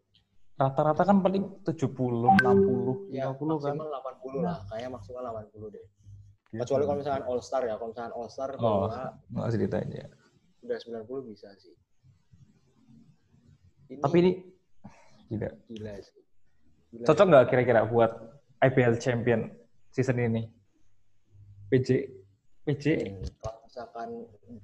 Rata-rata 0.57 1.03
kan 1.05 1.19
paling 1.21 1.63
70, 1.67 1.83
60, 1.87 3.11
50 3.11 3.15
ya 3.15 3.29
kan. 3.29 3.75
maksimal 3.77 3.91
80 3.91 4.41
lah 4.41 4.57
kayaknya 4.71 4.89
maksimal 4.89 5.23
80 5.29 5.75
deh. 5.75 5.85
Kecuali 6.49 6.83
kalau 6.83 6.97
misalkan 6.97 7.23
All 7.25 7.41
Star 7.41 7.61
ya 7.61 7.75
kalau 7.75 7.89
misalkan 7.91 8.13
All 8.13 8.29
Star 8.29 8.49
Oh, 8.53 8.87
bahwa 8.87 9.13
nggak 9.29 9.49
ceritain 9.51 9.89
ya. 9.89 10.07
udah 10.61 10.77
90 10.77 11.03
bisa 11.25 11.47
sih 11.55 11.75
ini 13.89 13.99
Tapi 13.99 14.15
ini 14.17 14.31
tidak. 15.27 15.51
gila 15.65 15.93
sih 15.97 16.21
Gila 16.89 17.05
Cocok 17.05 17.19
sih. 17.19 17.29
nggak 17.29 17.45
kira-kira 17.47 17.81
buat 17.83 18.11
IPL 18.59 18.95
Champion 18.97 19.41
season 19.89 20.17
ini? 20.17 20.43
PJ, 21.67 21.89
PJ, 22.63 22.83
Hmm, 22.97 23.27
kalau 23.37 23.59
misalkan 23.61 24.09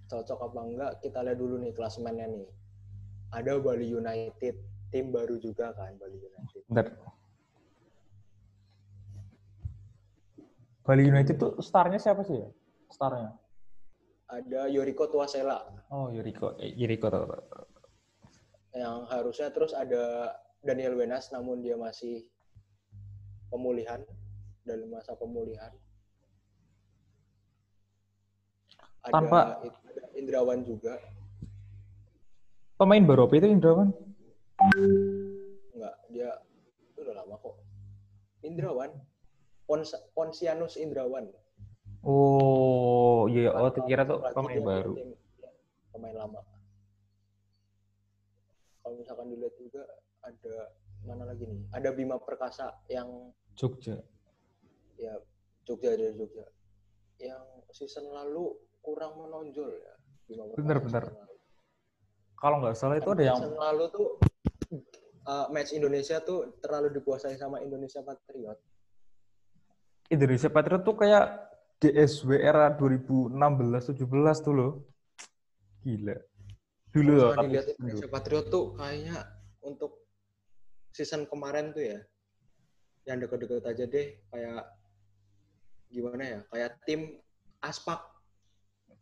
cocok 0.05 0.39
apa 0.41 0.59
enggak 0.61 0.91
kita 0.99 1.19
lihat 1.19 1.35
dulu 1.35 1.55
nih 1.57 1.71
klasemennya 1.71 2.27
nih 2.27 2.47
ada 3.29 3.59
Bali 3.59 3.87
United 3.87 4.55
tim 4.87 5.09
baru 5.09 5.35
juga 5.35 5.71
kan 5.71 5.91
Bali 5.95 6.15
United 6.15 6.63
bentar. 6.65 6.95
Bali 10.83 11.03
United 11.05 11.35
tuh 11.35 11.51
starnya 11.59 11.95
siapa 11.95 12.21
sih 12.21 12.37
ya? 12.37 12.49
Starnya? 12.89 13.31
ada 14.25 14.65
Yoriko 14.65 15.05
Tuasela 15.05 15.61
Oh, 15.87 16.09
Yuriko. 16.09 16.57
Eh, 16.57 16.73
Yuriko. 16.73 17.05
tau, 17.05 17.21
tau, 17.23 17.37
tau. 17.37 17.65
yang 18.73 19.05
harusnya 19.05 19.47
terus 19.47 19.69
ada 19.71 20.33
Daniel 20.59 20.97
Wenas 20.97 21.29
namun 21.29 21.61
dia 21.61 21.77
masih 21.77 22.25
pemulihan 23.47 24.01
dalam 24.63 24.89
masa 24.89 25.13
pemulihan 25.13 25.69
ada, 29.03 29.13
Tanpa- 29.13 29.61
ada 29.61 30.03
Indrawan 30.13 30.65
juga 30.65 30.97
Pemain 32.73 33.05
baru 33.05 33.29
apa 33.29 33.37
itu 33.37 33.47
Indrawan? 33.47 33.93
enggak 35.69 35.95
dia 36.09 36.29
itu 36.81 36.99
udah 36.99 37.15
lama 37.15 37.35
kok 37.37 37.55
Indrawan 38.41 38.89
Pons, 39.63 39.89
Ponsianus 40.13 40.75
Indrawan 40.75 41.27
Oh, 42.03 43.31
iya. 43.31 43.55
Oh, 43.55 43.71
Tanpa- 43.71 43.87
kira 43.87 44.03
tuh 44.03 44.19
pemain 44.35 44.59
baru. 44.59 44.91
tim- 44.93 45.15
ya, 45.39 45.49
pemain 45.89 46.15
lama 46.15 46.41
kalau 48.83 48.99
misalkan 48.99 49.31
dilihat 49.31 49.55
juga 49.55 49.83
ada 50.21 50.55
mana 51.03 51.23
lagi 51.23 51.47
nih 51.47 51.63
ada 51.71 51.89
Bima 51.91 52.19
Perkasa 52.19 52.83
yang 52.87 53.31
Jogja. 53.55 53.95
ya 54.95 55.15
Jogja 55.63 55.95
dari 55.95 56.11
Jogja 56.11 56.43
yang 57.17 57.43
season 57.71 58.11
lalu 58.11 58.51
kurang 58.83 59.15
menonjol 59.15 59.71
ya 59.71 59.93
Bima 60.27 60.43
Perkasa 60.47 60.59
Bener, 60.59 60.77
bener. 60.79 61.03
Kalau 62.35 62.59
nggak 62.59 62.75
salah 62.75 62.99
itu 62.99 63.07
Kan 63.07 63.15
ada 63.15 63.23
yang 63.23 63.39
season 63.39 63.55
lalu 63.55 63.83
tuh 63.87 64.07
uh, 65.23 65.47
match 65.47 65.71
Indonesia 65.71 66.19
tuh 66.19 66.59
terlalu 66.59 66.91
dikuasai 66.93 67.39
sama 67.39 67.63
Indonesia 67.63 68.03
Patriot 68.03 68.59
Indonesia 70.11 70.49
Patriot 70.51 70.83
tuh 70.83 70.95
kayak 70.99 71.25
DSW 71.79 72.39
era 72.39 72.71
2016-17 72.75 74.45
tuh 74.45 74.53
loh. 74.55 74.71
Gila. 75.83 76.15
Dulu 76.93 77.11
loh. 77.11 77.31
tapi 77.35 77.51
dilihat. 77.51 77.65
Indonesia 77.79 78.09
Patriot 78.11 78.47
tuh 78.47 78.65
kayaknya 78.79 79.17
untuk 79.63 80.03
season 80.93 81.25
kemarin 81.27 81.73
tuh 81.73 81.83
ya 81.83 81.99
yang 83.03 83.19
deket-deket 83.19 83.65
aja 83.67 83.83
deh 83.83 84.07
kayak 84.31 84.63
gimana 85.91 86.23
ya 86.23 86.39
kayak 86.47 86.71
tim 86.87 87.19
Aspak 87.59 88.13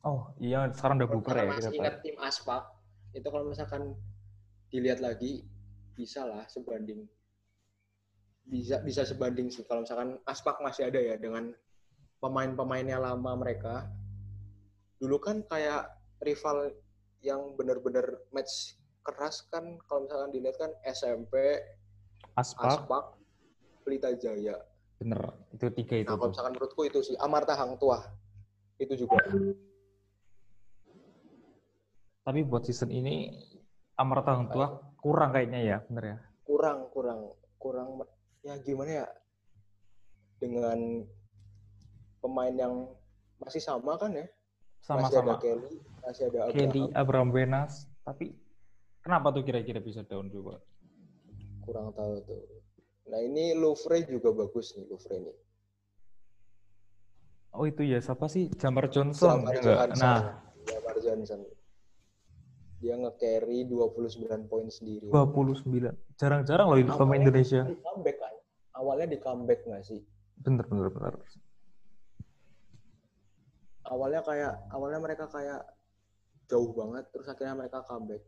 Oh 0.01 0.33
iya, 0.41 0.65
sekarang 0.73 0.97
udah 0.97 1.09
bubar 1.13 1.35
ya. 1.37 1.45
Masih 1.45 1.77
ingat 1.77 2.01
tim 2.01 2.17
Aspak 2.17 2.73
itu 3.13 3.27
kalau 3.29 3.45
misalkan 3.45 3.93
dilihat 4.73 4.97
lagi 4.97 5.45
bisa 5.93 6.25
lah 6.25 6.47
sebanding 6.49 7.05
bisa 8.45 8.81
bisa 8.81 9.05
sebanding 9.05 9.49
sih. 9.53 9.63
Kalau 9.65 9.85
misalkan 9.85 10.17
Aspak 10.25 10.59
masih 10.61 10.89
ada 10.89 10.99
ya 10.99 11.15
dengan 11.17 11.53
pemain-pemainnya 12.21 12.97
lama 13.01 13.31
mereka. 13.37 13.89
Dulu 15.01 15.17
kan 15.17 15.41
kayak 15.45 15.89
rival 16.21 16.73
yang 17.25 17.57
benar-benar 17.57 18.21
match 18.33 18.77
keras 19.01 19.45
kan. 19.49 19.77
Kalau 19.89 20.05
misalkan 20.05 20.29
dilihat 20.33 20.57
kan 20.57 20.71
SMP 20.85 21.61
Aspak, 22.37 22.85
Aspak 22.85 23.05
Pelita 23.85 24.13
Jaya 24.17 24.57
bener. 25.01 25.21
Itu 25.49 25.65
tiga 25.73 25.95
itu. 25.97 26.13
nah 26.13 26.17
kalau 26.21 26.29
misalkan 26.29 26.53
menurutku 26.53 26.81
itu 26.85 26.99
sih. 27.01 27.17
Amarta 27.17 27.57
Hang 27.57 27.81
Tuah 27.81 28.05
itu 28.77 28.93
juga. 28.93 29.17
Tapi 32.21 32.39
buat 32.45 32.61
season 32.69 32.93
ini 32.93 33.33
Amarta 33.97 34.37
Hang 34.37 34.53
Tuah 34.53 34.77
kurang 35.01 35.33
kayaknya 35.33 35.59
ya, 35.65 35.77
bener 35.89 36.05
ya. 36.05 36.17
kurang 36.45 36.91
kurang 36.93 37.19
kurang 37.57 38.03
ya 38.41 38.57
gimana 38.61 39.05
ya 39.05 39.07
dengan 40.41 41.05
pemain 42.21 42.53
yang 42.53 42.73
masih 43.37 43.61
sama 43.61 43.97
kan 43.97 44.13
ya 44.13 44.25
masih 44.89 45.21
ada 45.21 45.37
Kelly 45.37 45.77
masih 46.01 46.23
ada 46.33 46.49
Kelly, 46.49 46.89
Abraham 46.89 46.97
Abraham 46.97 47.29
Benas. 47.29 47.85
Tapi 48.01 48.33
kenapa 49.05 49.29
tuh 49.29 49.45
kira-kira 49.45 49.77
bisa 49.77 50.01
down 50.01 50.29
coba? 50.33 50.57
kurang 51.61 51.93
tahu 51.93 52.17
tuh 52.25 52.41
nah 53.05 53.21
ini 53.21 53.53
Louvre 53.53 54.01
juga 54.09 54.33
bagus 54.33 54.73
nih 54.73 54.89
Louvre 54.89 55.17
nih 55.21 55.37
Oh 57.51 57.67
itu 57.67 57.83
ya, 57.83 57.99
siapa 57.99 58.31
sih? 58.31 58.47
Jamar 58.55 58.87
Johnson. 58.87 59.43
Jamar 59.43 59.51
ya 59.51 59.59
nggak? 59.59 59.75
Johansson. 59.91 60.07
Nah, 60.07 60.21
Jamar 60.71 60.95
Johnson 61.03 61.39
dia 62.81 62.97
nge-carry 62.97 63.69
29 63.69 64.25
poin 64.49 64.65
sendiri 64.67 65.07
29. 65.13 65.69
Jarang-jarang 66.17 66.67
loh 66.67 66.79
ini 66.81 66.89
pemain 66.89 67.21
Indonesia. 67.21 67.61
di 67.63 67.77
comeback 67.77 68.17
kan 68.17 68.33
awalnya 68.73 69.07
di 69.07 69.19
comeback 69.21 69.61
nggak 69.63 69.83
sih 69.85 70.01
Bener, 70.41 70.65
bener, 70.65 70.89
bener. 70.89 71.13
awalnya 73.85 74.21
kayak 74.25 74.53
awalnya 74.71 74.99
mereka 74.99 75.25
kayak 75.29 75.61
jauh 76.49 76.73
banget 76.73 77.05
terus 77.13 77.27
akhirnya 77.27 77.55
mereka 77.55 77.85
comeback 77.85 78.23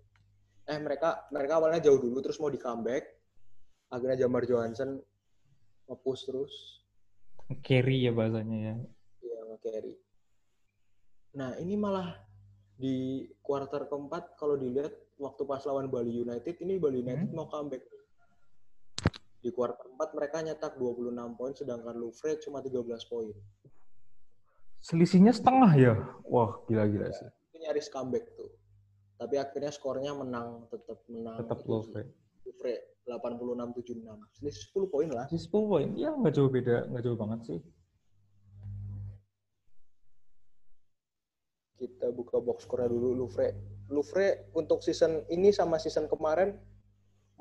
eh 0.63 0.79
mereka 0.79 1.25
mereka 1.27 1.53
awalnya 1.57 1.81
jauh 1.81 1.97
dulu 1.97 2.21
terus 2.21 2.37
mau 2.37 2.47
di 2.47 2.61
comeback 2.61 3.03
akhirnya 3.89 4.25
Jamar 4.25 4.45
Johansson 4.45 5.01
nge-push 5.89 6.23
terus 6.29 6.53
Carry 7.59 8.07
ya 8.07 8.15
bahasanya 8.15 8.57
ya. 8.57 8.75
dia 9.19 9.39
nge-carry 9.49 9.93
nah 11.33 11.57
ini 11.57 11.73
malah 11.73 12.13
di 12.83 12.97
kuarter 13.39 13.87
keempat 13.87 14.35
kalau 14.35 14.59
dilihat 14.59 14.91
waktu 15.15 15.41
pas 15.47 15.63
lawan 15.63 15.87
Bali 15.87 16.19
United 16.19 16.59
ini 16.59 16.75
Bali 16.75 16.99
United 16.99 17.31
Hmm. 17.31 17.37
mau 17.37 17.47
comeback 17.47 17.87
di 19.39 19.49
kuarter 19.49 19.79
keempat 19.81 20.09
mereka 20.11 20.43
nyetak 20.43 20.75
26 20.75 21.15
poin 21.33 21.55
sedangkan 21.55 21.95
Louvre 21.95 22.35
cuma 22.37 22.59
13 22.59 22.75
poin 23.07 23.31
Selisihnya 24.83 25.31
setengah 25.31 25.71
ya? 25.73 25.95
Wah, 26.27 26.59
gila-gila 26.67 27.07
Ya, 27.07 27.15
sih. 27.15 27.29
itu 27.47 27.55
nyaris 27.57 27.87
comeback 27.87 28.35
tuh. 28.35 28.51
Tapi 29.15 29.39
akhirnya 29.39 29.71
skornya 29.71 30.11
menang, 30.11 30.67
tetap 30.67 30.99
menang. 31.07 31.39
Tetap 31.39 31.63
Louvre. 31.63 32.03
Louvre 32.43 32.73
86-76. 33.07 34.03
Selisih 34.35 34.63
10 34.75 34.91
poin 34.91 35.07
lah. 35.07 35.23
Masih 35.23 35.39
10 35.39 35.71
poin. 35.71 35.87
Ya, 35.95 36.11
nggak 36.11 36.35
jauh 36.35 36.51
beda. 36.51 36.83
Nggak 36.91 36.99
jauh 36.99 37.15
banget 37.15 37.39
sih. 37.47 37.59
Kita 41.77 42.13
buka 42.13 42.39
box 42.39 42.65
skornya 42.65 42.89
dulu 42.91 43.13
Louvre. 43.17 43.53
Louvre 43.89 44.49
untuk 44.53 44.79
season 44.85 45.25
ini 45.27 45.51
sama 45.51 45.81
season 45.81 46.07
kemarin 46.07 46.55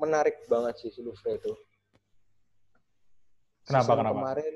menarik 0.01 0.43
banget 0.49 0.81
sih 0.83 0.89
si 0.91 0.99
Louvre 1.05 1.37
itu. 1.37 1.53
Kenapa, 3.63 3.95
Season 3.95 3.99
kenapa? 4.03 4.17
Kemarin 4.19 4.53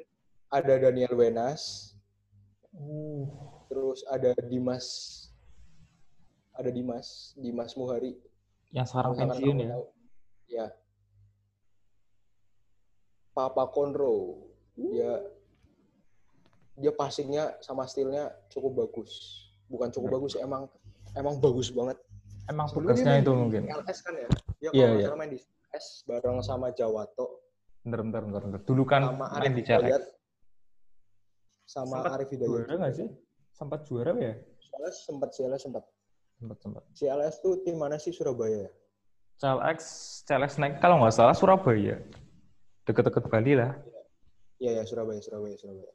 ada 0.51 0.73
Daniel 0.79 1.13
Wenas, 1.15 1.93
Uh, 2.77 3.25
terus 3.73 4.05
ada 4.05 4.37
Dimas 4.45 4.85
ada 6.57 6.73
Dimas, 6.73 7.37
Dimas 7.37 7.77
Muhari. 7.77 8.17
yang 8.73 8.83
sekarang 8.83 9.13
pensiun 9.13 9.57
ya. 9.61 9.77
Ya. 10.49 10.67
Papa 13.31 13.69
Conro. 13.69 14.49
Dia 14.73 15.21
dia 16.77 16.91
passingnya 16.93 17.57
sama 17.61 17.85
stylenya 17.85 18.33
cukup 18.49 18.85
bagus. 18.85 19.46
Bukan 19.67 19.87
cukup 19.91 20.07
Ya. 20.07 20.13
bagus, 20.19 20.33
emang 20.39 20.63
emang 21.13 21.35
bagus 21.37 21.67
banget. 21.69 21.97
Emang 22.47 22.65
tugasnya 22.71 23.19
itu 23.19 23.31
mungkin. 23.35 23.67
LS 23.67 23.99
kan 23.99 24.13
ya? 24.15 24.27
Dia 24.57 24.69
Iya, 24.71 24.71
kalau 24.71 24.71
nggak 24.71 24.95
iya. 24.95 25.05
salah 25.05 25.17
main 25.19 25.31
di 25.31 25.39
LS 25.43 25.85
bareng 26.07 26.37
sama 26.41 26.67
Jawato 26.71 27.25
Bentar, 27.83 27.99
bentar, 28.03 28.21
bentar, 28.23 28.41
bentar. 28.47 28.61
Dulu 28.63 28.83
kan 28.83 29.01
sama 29.03 29.27
main 29.31 29.43
Arif 29.43 29.53
di. 29.55 29.63
Hidayat 29.63 30.03
sama 31.67 31.95
Sempat 31.99 32.11
Arif 32.15 32.29
Hidayat. 32.31 32.49
Juara 32.51 32.73
nggak 32.79 32.93
sih? 32.95 33.07
Sempat 33.51 33.79
juara 33.83 34.11
ya? 34.15 34.33
CLS 34.61 34.95
sempat 35.03 35.29
CLS 35.33 35.61
sempat. 35.63 35.83
Sempat, 36.37 36.57
sempat. 36.61 36.83
CLS 36.93 37.35
tuh 37.41 37.53
tim 37.65 37.75
mana 37.75 37.97
sih 37.97 38.13
Surabaya 38.13 38.69
ya? 38.69 38.71
CLX, 39.37 39.79
CLX 40.25 40.51
naik 40.57 40.79
kalau 40.79 41.01
nggak 41.01 41.13
salah 41.13 41.35
Surabaya. 41.35 41.99
Deket-deket 42.85 43.27
Bali 43.27 43.53
lah. 43.53 43.75
Iya 44.57 44.81
ya 44.81 44.83
Surabaya, 44.87 45.19
Surabaya, 45.19 45.53
Surabaya. 45.59 45.91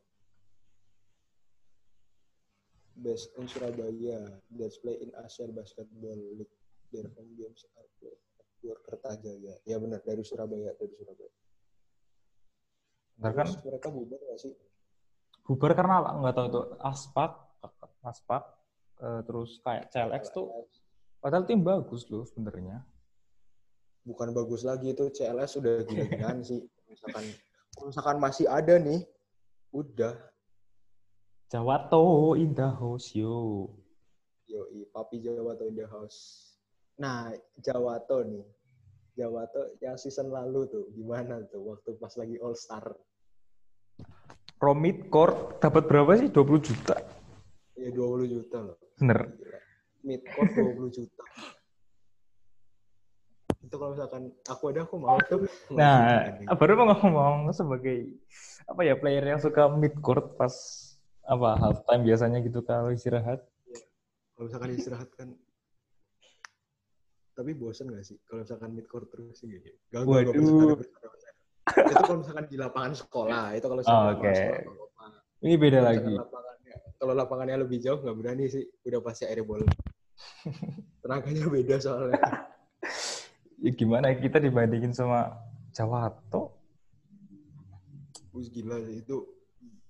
Best 3.02 3.34
in 3.36 3.50
Surabaya, 3.50 4.22
that's 4.54 4.78
play 4.78 4.96
in 5.02 5.10
Asian 5.18 5.50
Basketball 5.52 6.16
League. 6.38 6.54
Their 6.94 7.10
home 7.18 7.34
games 7.34 7.66
are 7.74 7.88
played 7.98 8.20
at 8.38 8.46
Gor 8.62 8.78
Kertajaya. 8.86 9.58
Ya 9.66 9.76
benar 9.82 10.00
dari 10.06 10.22
Surabaya, 10.22 10.70
dari 10.78 10.94
Surabaya. 10.94 11.32
Bentar 13.18 13.32
kan 13.34 13.46
Terus 13.50 13.64
mereka 13.66 13.88
bubar 13.90 14.20
nggak 14.22 14.38
sih? 14.40 14.54
bubar 15.42 15.74
karena 15.74 15.98
apa? 15.98 16.10
nggak 16.22 16.34
tahu 16.38 16.46
tuh 16.54 16.64
aspak, 16.86 17.32
aspak, 18.06 18.42
eh, 19.02 19.20
terus 19.26 19.58
kayak 19.58 19.90
CLX 19.90 20.30
tuh 20.30 20.46
padahal 21.18 21.42
tim 21.46 21.62
bagus 21.66 22.06
loh 22.06 22.22
sebenarnya. 22.22 22.86
bukan 24.02 24.34
bagus 24.34 24.66
lagi 24.66 24.90
itu 24.94 25.10
CLS 25.14 25.62
udah 25.62 25.74
gila-gilaan 25.90 26.42
sih. 26.42 26.62
Misalkan 26.90 27.24
misalkan 27.86 28.18
masih 28.18 28.46
ada 28.50 28.74
nih, 28.78 29.02
udah 29.74 30.14
Jawato 31.52 32.32
in 32.40 32.56
the 32.56 32.64
house 32.64 33.12
yo. 33.12 33.68
Yoi, 34.48 34.88
Papi 34.88 35.20
Jawato 35.20 35.68
in 35.68 35.76
the 35.76 35.84
house. 35.84 36.48
Nah, 36.96 37.28
Jawato 37.60 38.24
nih. 38.24 38.40
Jawato 39.12 39.76
yang 39.84 40.00
season 40.00 40.32
lalu 40.32 40.64
tuh, 40.72 40.88
gimana 40.96 41.44
tuh 41.52 41.60
waktu 41.60 41.92
pas 42.00 42.16
lagi 42.16 42.40
All 42.40 42.56
Star? 42.56 42.96
Romit 44.56 45.12
Court 45.12 45.60
dapat 45.60 45.84
berapa 45.92 46.16
sih? 46.16 46.32
20 46.32 46.40
juta. 46.64 46.96
Ya 47.76 47.92
20 47.92 48.32
juta 48.32 48.56
loh. 48.72 48.80
Bener. 48.96 49.36
Mid 50.08 50.24
court 50.32 50.56
20 50.56 50.88
juta. 50.88 51.24
Itu 53.60 53.74
kalau 53.76 53.92
misalkan 53.92 54.32
aku 54.48 54.72
ada 54.72 54.88
aku 54.88 54.96
mau 54.96 55.20
tuh. 55.28 55.44
Nah, 55.76 56.32
baru 56.56 56.80
mau 56.80 56.96
ngomong 56.96 57.52
sebagai 57.52 58.08
apa 58.64 58.88
ya 58.88 58.96
player 58.96 59.36
yang 59.36 59.40
suka 59.42 59.68
mid 59.68 60.00
court 60.00 60.32
pas 60.40 60.56
apa 61.32 61.48
half 61.56 61.78
time 61.88 62.04
biasanya 62.04 62.38
gitu 62.44 62.60
kalau 62.60 62.92
istirahat. 62.92 63.40
kalau 64.36 64.44
misalkan 64.48 64.70
istirahat 64.76 65.08
kan 65.16 65.28
tapi 67.32 67.56
bosen 67.56 67.88
gak 67.88 68.04
sih 68.04 68.20
kalau 68.28 68.44
misalkan 68.44 68.70
mid 68.76 68.84
court 68.84 69.08
terus 69.08 69.40
sih 69.40 69.48
gitu. 69.48 69.72
Gak, 69.88 70.04
gak, 70.04 70.36
itu 71.72 72.02
kalau 72.04 72.18
misalkan 72.20 72.44
di 72.50 72.56
lapangan 72.60 72.92
sekolah, 72.92 73.56
itu 73.56 73.64
kalau 73.64 73.80
misalkan 73.80 74.04
Oh, 74.04 74.20
oke. 74.20 74.32
sekolah. 74.36 75.12
Ini 75.42 75.54
beda 75.58 75.78
Kalau 75.80 75.88
lagi. 75.88 76.12
lapangannya, 76.14 76.74
kalau 77.00 77.14
lapangannya 77.16 77.56
lebih 77.66 77.78
jauh 77.82 77.98
nggak 78.04 78.16
berani 78.20 78.44
sih, 78.46 78.64
udah 78.86 79.00
pasti 79.02 79.24
airball. 79.26 79.64
Tenaganya 81.02 81.46
beda 81.48 81.76
soalnya. 81.82 82.20
Ya 83.62 83.70
gimana 83.74 84.12
kita 84.14 84.38
dibandingin 84.38 84.92
sama 84.94 85.32
Jawato? 85.74 86.54
Wih 88.36 88.48
gila 88.52 88.80
sih 88.86 89.02
itu 89.02 89.16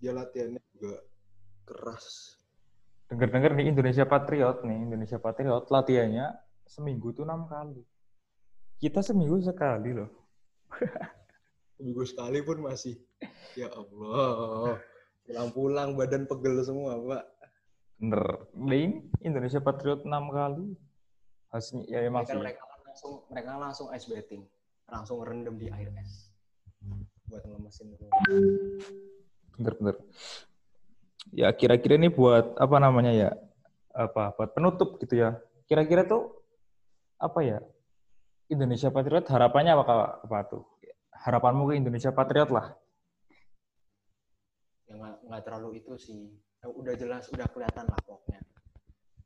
dia 0.01 0.13
latihannya 0.15 0.61
juga 0.75 0.99
keras. 1.65 2.37
Dengar-dengar 3.13 3.53
nih 3.53 3.69
Indonesia 3.69 4.09
Patriot 4.09 4.65
nih, 4.65 4.79
Indonesia 4.89 5.19
Patriot 5.21 5.69
latihannya 5.69 6.33
seminggu 6.65 7.13
tuh 7.13 7.29
enam 7.29 7.45
kali. 7.45 7.85
Kita 8.81 9.05
seminggu 9.05 9.39
sekali 9.45 9.95
loh. 9.95 10.11
Minggu 11.83 12.03
sekali 12.07 12.41
pun 12.47 12.63
masih. 12.63 12.95
Ya 13.59 13.69
Allah. 13.69 14.79
Pulang-pulang 15.27 15.99
badan 15.99 16.25
pegel 16.31 16.63
semua, 16.63 16.95
Pak. 16.99 17.25
Bener. 17.99 18.23
Link 18.59 19.13
Indonesia 19.23 19.59
Patriot 19.63 20.03
enam 20.07 20.31
kali. 20.31 20.67
Hasilnya 21.53 21.87
ya 21.91 21.99
emang 22.09 22.25
Mereka, 22.25 22.33
sih. 22.33 22.41
mereka 22.41 22.63
langsung 22.87 23.13
mereka 23.29 23.51
langsung 23.61 23.87
ice 23.93 24.09
betting. 24.09 24.43
Langsung 24.89 25.21
rendam 25.21 25.61
di 25.61 25.69
air 25.69 25.93
es. 26.01 26.33
Buat 27.29 27.45
ngelemesin. 27.45 27.93
Bener-bener. 29.59 29.97
Ya 31.31 31.55
kira-kira 31.55 31.95
ini 31.95 32.11
buat 32.11 32.59
apa 32.59 32.77
namanya 32.83 33.13
ya? 33.15 33.31
Apa 33.95 34.35
buat 34.35 34.51
penutup 34.57 34.99
gitu 34.99 35.23
ya? 35.23 35.39
Kira-kira 35.71 36.03
tuh 36.03 36.35
apa 37.23 37.47
ya? 37.47 37.59
Indonesia 38.51 38.91
Patriot 38.91 39.31
harapannya 39.31 39.79
apa 39.79 40.27
apa 40.27 40.39
tuh? 40.51 40.67
Harapanmu 41.15 41.71
ke 41.71 41.79
Indonesia 41.79 42.11
Patriot 42.11 42.51
lah. 42.51 42.75
Ya 44.91 44.99
nggak 44.99 45.43
terlalu 45.47 45.79
itu 45.79 45.95
sih. 45.95 46.35
Udah 46.67 46.95
jelas, 46.99 47.31
udah 47.31 47.47
kelihatan 47.51 47.87
lah 47.87 48.01
pokoknya. 48.03 48.43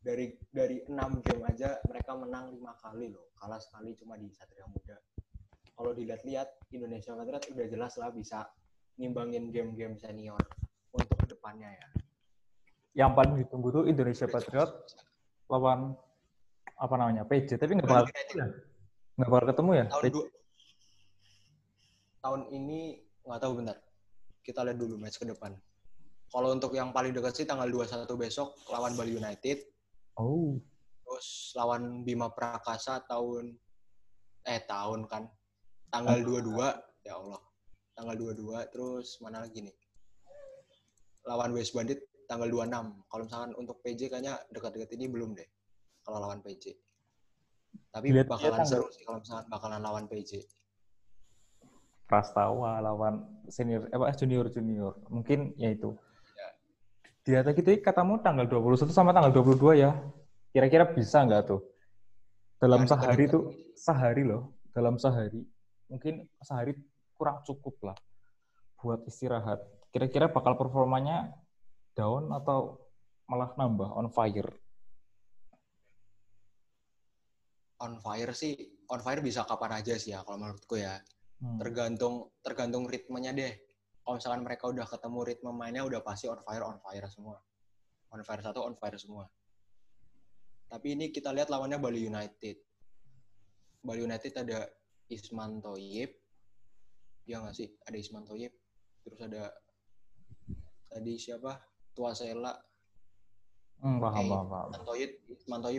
Dari 0.05 0.37
dari 0.53 0.85
enam 0.87 1.25
game 1.25 1.43
aja 1.49 1.81
mereka 1.89 2.15
menang 2.15 2.53
lima 2.53 2.77
kali 2.79 3.11
loh. 3.11 3.33
Kalah 3.41 3.59
sekali 3.59 3.97
cuma 3.97 4.21
di 4.21 4.29
Satria 4.31 4.69
Muda. 4.69 5.01
Kalau 5.77 5.93
dilihat-lihat 5.97 6.73
Indonesia 6.73 7.17
Patriot 7.17 7.45
udah 7.57 7.67
jelas 7.67 7.93
lah 7.97 8.13
bisa 8.13 8.45
ngimbangin 8.97 9.53
game-game 9.53 9.97
senior 10.01 10.41
untuk 11.47 11.63
ke 11.63 11.71
depannya 11.71 11.71
ya. 11.71 11.89
Yang 12.97 13.11
paling 13.15 13.35
ditunggu 13.45 13.69
tuh 13.71 13.85
Indonesia 13.87 14.27
Patriot 14.27 14.71
lawan 15.47 15.95
apa 16.77 16.95
namanya 16.99 17.23
PJ 17.23 17.57
tapi 17.57 17.79
nggak 17.79 17.87
bakal 17.89 18.11
ya? 18.11 18.47
nggak 19.17 19.31
bakal 19.31 19.47
ketemu 19.55 19.71
ya? 19.73 19.85
Tahun 19.87 20.05
dua, 20.11 20.27
tahun 22.21 22.41
ini 22.51 22.81
nggak 23.23 23.41
tahu 23.41 23.53
bentar. 23.63 23.77
Kita 24.43 24.61
lihat 24.67 24.79
dulu 24.79 24.95
match 24.99 25.19
ke 25.23 25.27
depan. 25.27 25.55
Kalau 26.27 26.49
untuk 26.51 26.75
yang 26.75 26.91
paling 26.91 27.15
dekat 27.15 27.39
sih 27.39 27.47
tanggal 27.47 27.71
21 27.71 28.11
besok 28.19 28.59
lawan 28.67 28.99
Bali 28.99 29.15
United. 29.15 29.63
Oh. 30.19 30.59
Terus 31.07 31.55
lawan 31.55 32.03
Bima 32.03 32.35
Prakasa 32.35 32.99
tahun 33.07 33.55
eh 34.47 34.63
tahun 34.67 35.07
kan. 35.07 35.31
Tanggal 35.91 36.27
22 36.27 37.07
ya 37.07 37.15
Allah. 37.15 37.41
Tanggal 37.95 38.35
22 38.35 38.75
terus 38.75 39.23
mana 39.23 39.41
lagi 39.41 39.63
nih 39.63 39.86
lawan 41.27 41.51
West 41.53 41.75
Bandit 41.75 42.01
tanggal 42.31 42.49
26 42.51 43.11
kalau 43.11 43.23
misalkan 43.27 43.53
untuk 43.59 43.77
PJ 43.83 44.11
kayaknya 44.11 44.39
dekat-dekat 44.51 44.91
ini 44.99 45.07
belum 45.11 45.35
deh 45.35 45.47
kalau 46.03 46.19
lawan 46.23 46.43
PJ 46.43 46.75
tapi 47.91 48.15
Dilihat 48.15 48.31
bakalan 48.31 48.65
seru 48.65 48.89
sih 48.95 49.03
kalau 49.05 49.21
misalkan 49.21 49.47
bakalan 49.51 49.83
lawan 49.83 50.07
PJ 50.07 50.47
Prastawa 52.07 52.79
lawan 52.79 53.27
senior 53.51 53.91
eh, 53.91 53.99
apa 53.99 54.15
junior 54.15 54.47
junior. 54.47 54.95
Mungkin 55.11 55.59
ya 55.59 55.75
itu. 55.75 55.91
Ya. 56.39 56.49
di 57.27 57.33
atas 57.35 57.59
gitu 57.59 57.75
katamu 57.83 58.23
tanggal 58.23 58.47
21 58.47 58.87
sama 58.95 59.11
tanggal 59.11 59.35
22 59.35 59.83
ya. 59.83 59.91
Kira-kira 60.55 60.87
bisa 60.87 61.27
nggak 61.27 61.51
tuh? 61.51 61.61
Dalam 62.63 62.87
Yang 62.87 62.91
sehari 62.95 63.25
ini. 63.27 63.39
sehari 63.75 64.23
loh 64.23 64.55
dalam 64.71 64.95
sehari. 65.03 65.43
Mungkin 65.91 66.31
sehari 66.41 66.79
kurang 67.19 67.43
cukup 67.43 67.75
lah 67.91 67.99
buat 68.79 69.03
istirahat 69.11 69.59
kira-kira 69.97 70.29
bakal 70.29 70.61
performanya 70.61 71.33
down 71.97 72.29
atau 72.37 72.77
malah 73.25 73.57
nambah 73.57 73.97
on 73.97 74.13
fire 74.13 74.53
on 77.81 77.97
fire 78.05 78.33
sih 78.37 78.53
on 78.93 79.01
fire 79.01 79.25
bisa 79.25 79.49
kapan 79.49 79.81
aja 79.81 79.97
sih 79.97 80.13
ya 80.13 80.21
kalau 80.21 80.37
menurutku 80.37 80.77
ya 80.77 81.01
Hmm. 81.37 81.61
tergantung 81.61 82.33
tergantung 82.41 82.89
ritmenya 82.89 83.37
deh 83.37 83.53
kalau 84.01 84.17
misalkan 84.17 84.41
mereka 84.41 84.73
udah 84.73 84.89
ketemu 84.89 85.21
ritme 85.21 85.53
mainnya 85.53 85.85
udah 85.85 86.01
pasti 86.01 86.33
on 86.33 86.41
fire 86.41 86.65
on 86.65 86.81
fire 86.81 87.05
semua 87.13 87.37
On 88.17 88.23
fire 88.23 88.43
satu, 88.43 88.63
on 88.63 88.75
fire 88.79 88.97
semua. 88.97 89.27
Tapi 90.67 90.95
ini 90.95 91.11
kita 91.11 91.35
lihat 91.35 91.51
lawannya 91.51 91.79
Bali 91.79 92.07
United. 92.07 92.57
Bali 93.83 94.01
United 94.03 94.33
ada 94.47 94.67
Isman 95.11 95.63
Toyib. 95.63 96.11
Ya 97.27 97.43
nggak 97.43 97.55
sih? 97.55 97.69
Ada 97.87 97.97
Isman 97.99 98.25
Toyib. 98.27 98.55
Terus 99.07 99.21
ada 99.23 99.51
tadi 100.87 101.13
siapa? 101.17 101.59
Tuasela. 101.93 102.53
Hmm, 103.81 104.01
paham, 104.01 104.25
Eh, 104.25 104.29
paham, 104.29 104.47
paham. 104.49 104.71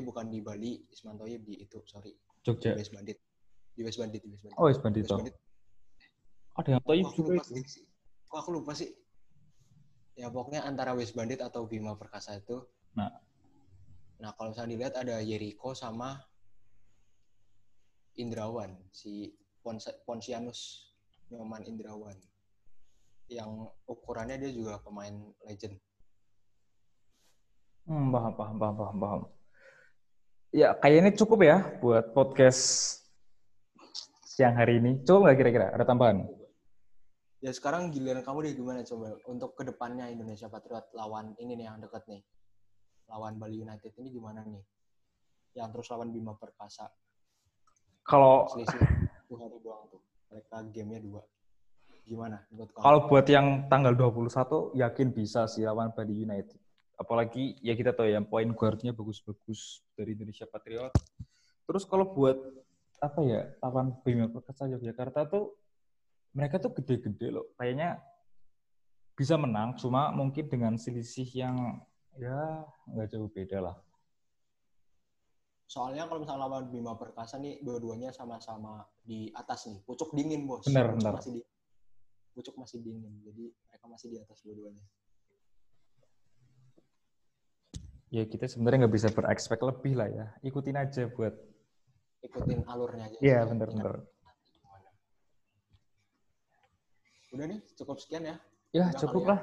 Bukan 0.05 0.25
di 0.29 0.39
Bali, 0.41 0.85
Isman 0.89 1.17
Toyib 1.17 1.41
di 1.45 1.61
itu, 1.61 1.81
sorry. 1.89 2.13
Jogja. 2.45 2.73
Di 2.73 2.79
West 2.81 2.93
Bandit. 2.93 3.17
Di 3.73 3.81
West 3.85 3.97
Bandit, 3.97 4.21
di 4.21 4.29
West 4.31 4.43
Bandit. 4.45 4.57
Oh, 4.57 4.65
West 4.65 4.77
West 4.77 4.83
Bandito. 4.85 5.15
Bandit. 5.17 5.35
Ada 6.57 6.69
yang 6.73 6.81
Toyib 6.85 7.05
juga 7.13 7.31
lupa 7.37 7.43
itu. 7.45 7.69
sih? 7.69 7.83
Kok 8.27 8.37
aku 8.37 8.49
lupa 8.53 8.71
sih? 8.73 8.89
Ya 10.17 10.27
pokoknya 10.33 10.65
antara 10.65 10.97
West 10.97 11.13
Bandit 11.13 11.41
atau 11.41 11.69
Bima 11.69 11.93
Perkasa 11.93 12.37
itu. 12.37 12.65
Nah. 12.97 13.13
Nah 14.17 14.33
kalau 14.33 14.49
misalnya 14.49 14.73
dilihat 14.73 14.93
ada 14.97 15.21
Jericho 15.21 15.77
sama 15.77 16.17
Indrawan, 18.17 18.73
si 18.89 19.29
Pons- 19.61 19.93
Ponsianus 20.05 20.89
Nyoman 21.29 21.61
Indrawan. 21.69 22.17
Yang 23.27 23.75
ukurannya 23.87 24.39
dia 24.39 24.51
juga 24.55 24.79
pemain 24.79 25.11
legend. 25.43 25.75
Hmm, 27.87 28.11
paham, 28.11 28.33
paham, 28.35 28.55
paham, 28.59 28.75
paham, 28.75 28.97
paham. 28.99 29.21
Ya, 30.55 30.75
kayaknya 30.79 31.11
cukup 31.15 31.39
ya 31.43 31.59
buat 31.83 32.15
podcast 32.15 32.63
siang 34.23 34.55
hari 34.55 34.79
ini. 34.79 35.03
Cukup 35.03 35.27
nggak 35.27 35.37
kira-kira? 35.39 35.67
Ada 35.75 35.83
tambahan? 35.87 36.23
Ya 37.37 37.53
sekarang 37.53 37.93
giliran 37.93 38.25
kamu 38.25 38.49
deh 38.49 38.53
gimana 38.57 38.81
coba 38.81 39.13
untuk 39.29 39.53
ke 39.53 39.63
depannya 39.67 40.09
Indonesia 40.09 40.49
Patriot 40.49 40.89
lawan 40.97 41.37
ini 41.37 41.53
nih 41.53 41.65
yang 41.69 41.77
deket 41.77 42.03
nih. 42.09 42.21
Lawan 43.07 43.37
Bali 43.39 43.61
United 43.61 43.93
ini 44.03 44.09
gimana 44.09 44.41
nih? 44.43 44.63
Yang 45.55 45.67
terus 45.77 45.87
lawan 45.93 46.09
Bima 46.11 46.33
Perkasa. 46.35 46.89
Kalau 48.03 48.49
selisih 48.51 48.81
dua 49.29 49.37
hari 49.47 49.59
doang 49.61 49.85
tuh. 49.91 50.01
Mereka 50.27 50.57
gamenya 50.75 51.01
dua. 51.03 51.21
Gimana 52.07 52.39
menurut 52.47 52.71
kamu? 52.71 52.83
kalau 52.87 52.99
buat 53.11 53.27
yang 53.27 53.67
tanggal 53.67 53.91
21 53.91 54.79
yakin 54.79 55.07
bisa 55.11 55.43
sih 55.51 55.67
lawan 55.67 55.91
Bali 55.91 56.23
United. 56.23 56.55
Apalagi 56.95 57.59
ya 57.59 57.75
kita 57.75 57.91
tahu 57.91 58.07
ya 58.07 58.23
poin 58.23 58.47
guardnya 58.55 58.95
bagus-bagus 58.95 59.83
dari 59.93 60.15
Indonesia 60.15 60.47
Patriot. 60.47 60.95
Terus 61.67 61.83
kalau 61.83 62.07
buat 62.15 62.39
apa 63.03 63.19
ya 63.21 63.51
lawan 63.59 63.93
Bima 64.01 64.31
Perkasa 64.31 64.65
Yogyakarta 64.71 65.27
tuh 65.27 65.53
mereka 66.31 66.63
tuh 66.63 66.71
gede-gede 66.79 67.27
loh. 67.27 67.51
Kayaknya 67.59 67.99
bisa 69.13 69.35
menang, 69.35 69.75
cuma 69.75 70.09
mungkin 70.15 70.47
dengan 70.47 70.79
selisih 70.79 71.27
yang 71.35 71.83
ya 72.15 72.63
nggak 72.87 73.07
jauh 73.11 73.29
beda 73.29 73.59
lah. 73.61 73.75
Soalnya 75.67 76.07
kalau 76.07 76.23
misalnya 76.23 76.47
lawan 76.47 76.71
Bima 76.71 76.95
Perkasa 76.95 77.35
nih 77.35 77.59
dua-duanya 77.59 78.15
sama-sama 78.15 78.87
di 79.03 79.27
atas 79.35 79.67
nih. 79.67 79.83
Pucuk 79.83 80.15
dingin, 80.15 80.47
Bos. 80.47 80.63
Benar, 80.63 80.95
benar. 80.95 81.19
Masih 81.19 81.35
di 81.35 81.41
Pucuk 82.37 82.53
masih 82.53 82.85
dingin. 82.85 83.09
Jadi 83.25 83.49
mereka 83.49 83.85
masih 83.89 84.13
di 84.13 84.17
atas 84.21 84.45
dua-duanya. 84.45 84.85
Ya 88.13 88.23
kita 88.29 88.45
sebenarnya 88.45 88.85
nggak 88.85 88.93
bisa 88.93 89.09
berekspek 89.09 89.57
lebih 89.65 89.97
lah 89.97 90.05
ya. 90.05 90.25
Ikutin 90.45 90.77
aja 90.77 91.09
buat. 91.09 91.33
Ikutin 92.21 92.61
alurnya 92.69 93.09
aja. 93.09 93.17
Iya 93.25 93.39
bener-bener. 93.49 94.05
Udah 97.33 97.45
nih, 97.49 97.59
cukup 97.73 97.97
sekian 97.97 98.23
ya. 98.23 98.37
Ya 98.69 98.85
Udah 98.93 99.01
cukup 99.01 99.23
kali 99.25 99.31
lah. 99.33 99.39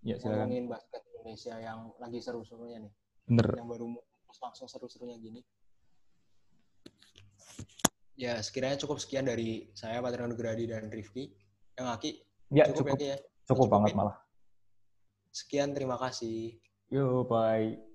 Ya 0.00 0.16
silakan. 0.16 0.48
Ngomongin 0.48 0.66
basket 0.72 1.02
Indonesia 1.12 1.54
yang 1.60 1.78
lagi 2.00 2.18
seru-serunya 2.24 2.78
nih. 2.88 2.92
Bener. 3.26 3.48
yang 3.58 3.68
baru 3.68 3.86
langsung 4.40 4.70
seru-serunya 4.70 5.20
gini. 5.20 5.44
Ya, 8.16 8.40
sekiranya 8.40 8.80
cukup 8.80 8.96
sekian 8.96 9.28
dari 9.28 9.68
saya, 9.76 10.00
Patrick 10.00 10.24
Nugradi 10.24 10.64
dan 10.64 10.88
Rifki. 10.88 11.45
Yang 11.76 11.88
Aki, 11.92 12.10
Ya 12.50 12.64
cukup, 12.66 12.76
cukup. 12.78 12.96
ya, 12.96 12.96
Ki, 12.96 13.06
ya. 13.06 13.16
Cukup 13.46 13.66
banget 13.68 13.90
Cukupin. 13.92 14.00
malah. 14.00 14.16
Sekian, 15.30 15.70
terima 15.76 15.96
kasih. 16.00 16.56
Yo 16.88 17.28
bye. 17.28 17.85